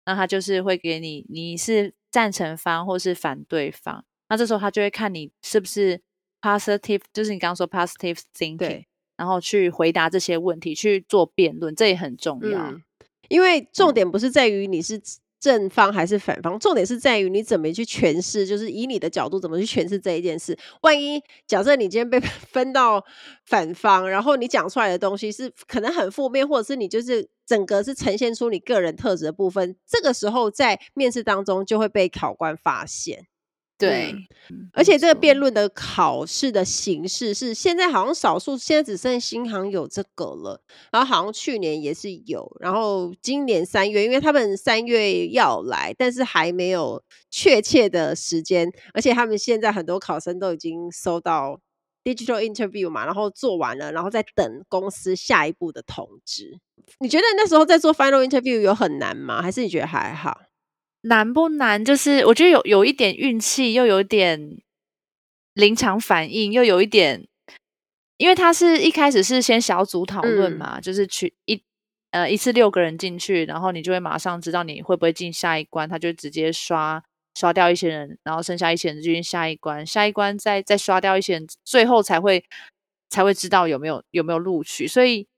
[0.08, 4.02] 那他就是会给你，你是赞成方或是反对方。
[4.30, 6.00] 那这时候他就会看你是不是
[6.40, 8.86] positive，就是你刚刚说 positive thinking，
[9.18, 12.70] 然后去回答这些问题，去做辩论，这也很重要。
[12.70, 12.82] 嗯，
[13.28, 14.98] 因为重点不是在于你是。
[15.38, 20.58] 正方还是反方，重点是在于你怎么去诠释，就是以你的角度怎么去诠释这一件事。
[20.82, 22.18] 万一假设你今天被
[22.50, 23.04] 分到
[23.44, 33.26] 反方，然后你讲出来的东西是可能很负面，或者是你就是整个是呈现出你个人特质的部分，这个时候在面试当中就会被考官发现。
[33.78, 34.14] 对，
[34.50, 40.62] 嗯、而且这个辩论的考试的形式是现在好像少数，现在只剩新航有这个了。
[40.90, 48.70] 然后好像去年也是有，然后今年三月，因为他们三月要来，但是还没有确切的时间。
[48.94, 51.60] 而且他们现在很多考生都已经收到
[52.02, 56.58] digital interview 嘛，然后做完了，然后再等公司下一步的通知。
[57.00, 59.42] 你觉得那时候在做 final interview 有很难吗？
[59.42, 60.40] 还是你觉得还好？
[61.02, 61.84] 难不难？
[61.84, 64.58] 就是我觉得有有一点运气，又有点
[65.54, 67.26] 临场反应，又有一点，
[68.16, 71.62] 因为他是一开始是先小组讨论嘛，嗯、就是去一
[72.10, 77.02] 呃一次六个人进去，然后你就会马上知道你会不会进下一关，他就直接刷
[77.34, 82.44] 刷掉一些人，然后剩下一些人就进下一关，下一关再再刷掉一些人，最后才会
[83.08, 85.28] 才会知道有没有有没有录取，所以。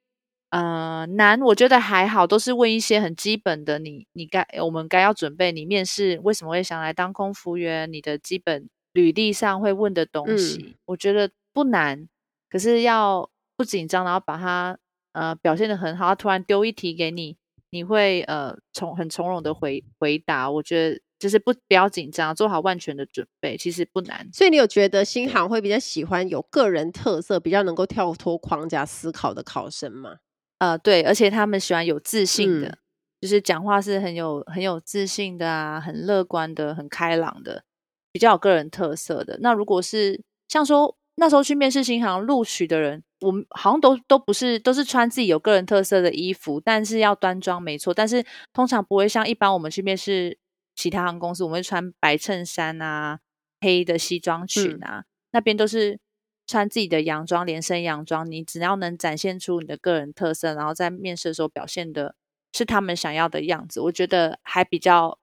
[0.51, 12.09] 呃，难，我觉得还好，都是问一些很基本的你，你你该我们该要准备，你面试为什么会想来当空服员，你的基本履历上会问的东西，嗯、我觉得不难，
[12.49, 13.29] 可是要
[13.59, 14.79] 不紧张，然后把它
[15.13, 17.37] 呃表现的很好，他突然丢一题给你，
[17.71, 24.27] 你会呃从很从容的回回答，我觉得就是不不要紧张，做好万全的准备，其实不难。
[24.33, 30.17] 所以你有觉得新航会比较喜欢有个人特色，比较能够跳脱框架思考的考生吗？
[30.59, 32.79] 呃，对，而且他们喜欢有自信的，嗯、
[33.21, 37.63] 就是讲话是很有很有自信的啊，很乐观的，很开朗的，
[38.13, 39.39] 比较有个人特色的。
[39.41, 50.37] 那如果是像说那时候去面试新航录取的人，我们好像都都不是都是穿自己有个人特色的衣服，但是要端庄没错，但是通常不会像一般我们去面试
[50.75, 53.21] 其他航空公司，我们会穿白衬衫啊，
[53.61, 56.01] 黑的西装裙啊，嗯、那边都是。
[56.49, 62.15] 穿自己的洋装，连身洋装，你只要能展现出你的个人特色，然后在面试的时候表现的
[62.55, 65.19] 是他们想要的样子，我觉得还比较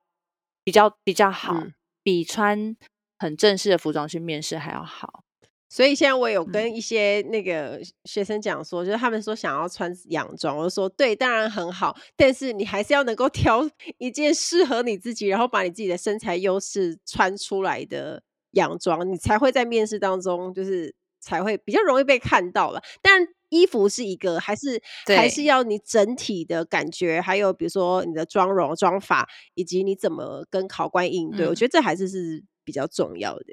[0.63, 1.73] 比较比较好，嗯、
[2.03, 2.78] 比穿
[3.17, 5.23] 很正式的服装去面试还要好。
[5.67, 13.67] 所以现在我有跟一些那个学生讲说，嗯、就是他们说想要穿洋装，我就说对，当然很好，但是你还是要能够 挑
[13.97, 18.21] 一件适合你自己，然后把你自己的身材优势穿出来的
[18.51, 20.93] 洋装，你才会在面试当中就是。
[21.26, 33.43] 才会比较容易被看到了，但衣服是一个，还是还是要你整体的感觉，还有比如说你的妆容、妆法，以及你怎么跟考官应对，嗯、我觉得这还是是比较重要的。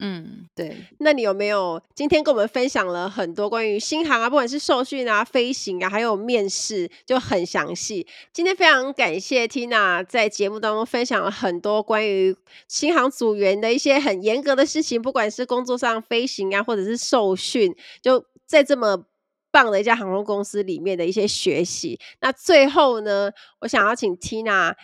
[0.00, 0.76] 嗯，对。
[0.98, 8.06] 那你有没有今天跟我们分享了很多关于新航啊，不管是受训啊、飞行啊，还有面试，就很详细。
[8.32, 12.36] 今天非常感谢 Tina 在节目当中分享了很多关于
[12.68, 19.04] 新航组员的一些很严格的事情，不管是工作上飞行啊，或者是受训，就在这么
[19.50, 21.98] 棒的一家航空公司里面的一些学习。
[22.20, 23.32] 那最后呢，
[23.62, 24.74] 我想要请 Tina。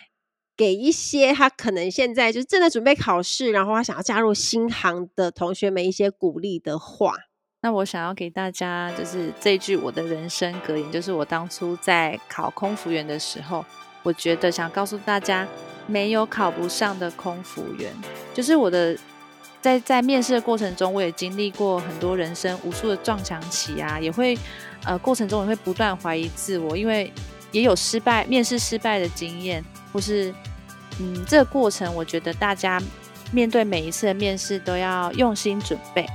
[0.57, 7.13] 给一些他可能现在就是正在准备考试，然后他想要加入新航的同学们一些鼓励的话。
[7.61, 13.65] 那我想要给大家就是这句我的人生格言，就是我当初在考空服员的时候，
[14.03, 15.47] 我觉得想告诉大家，
[15.87, 17.91] 没有考不上的空服员。
[18.35, 18.95] 就是我的
[19.61, 24.37] 在在面试的过程中，我也经历过很多人生无数的撞墙期啊，也会
[24.83, 27.11] 呃过程中也会不断怀疑自我，因为
[27.51, 29.65] 也有失败面试失败的经验。
[29.95, 30.35] 或是，
[30.99, 32.81] 嗯，这个过程，我觉得大家
[33.31, 36.05] 面对每一次的面试都要用心准备，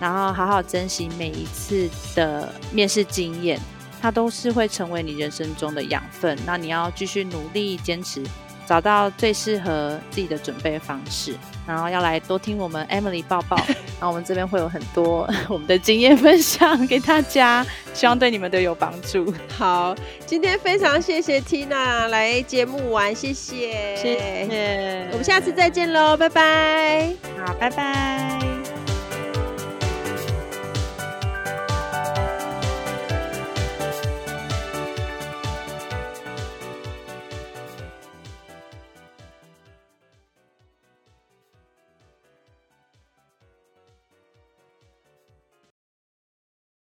[0.00, 3.60] 然后好好珍惜每一次的面试经验，
[4.00, 6.36] 它都是会成为你人生中的养分。
[6.44, 8.24] 那你要继续努力坚持。
[8.64, 13.56] 找到最适合自己的准备方式，然后要来多听我们 Emily 抱抱，
[13.98, 19.32] 然后我们这边会有很多 我们的经验分享给大家，希望对你们都有帮助。
[19.56, 19.94] 好，
[20.26, 27.12] 今天非常谢谢 Tina 来节目玩，谢谢，谢谢，我们下次再见喽，拜拜，
[27.44, 28.61] 好，拜拜。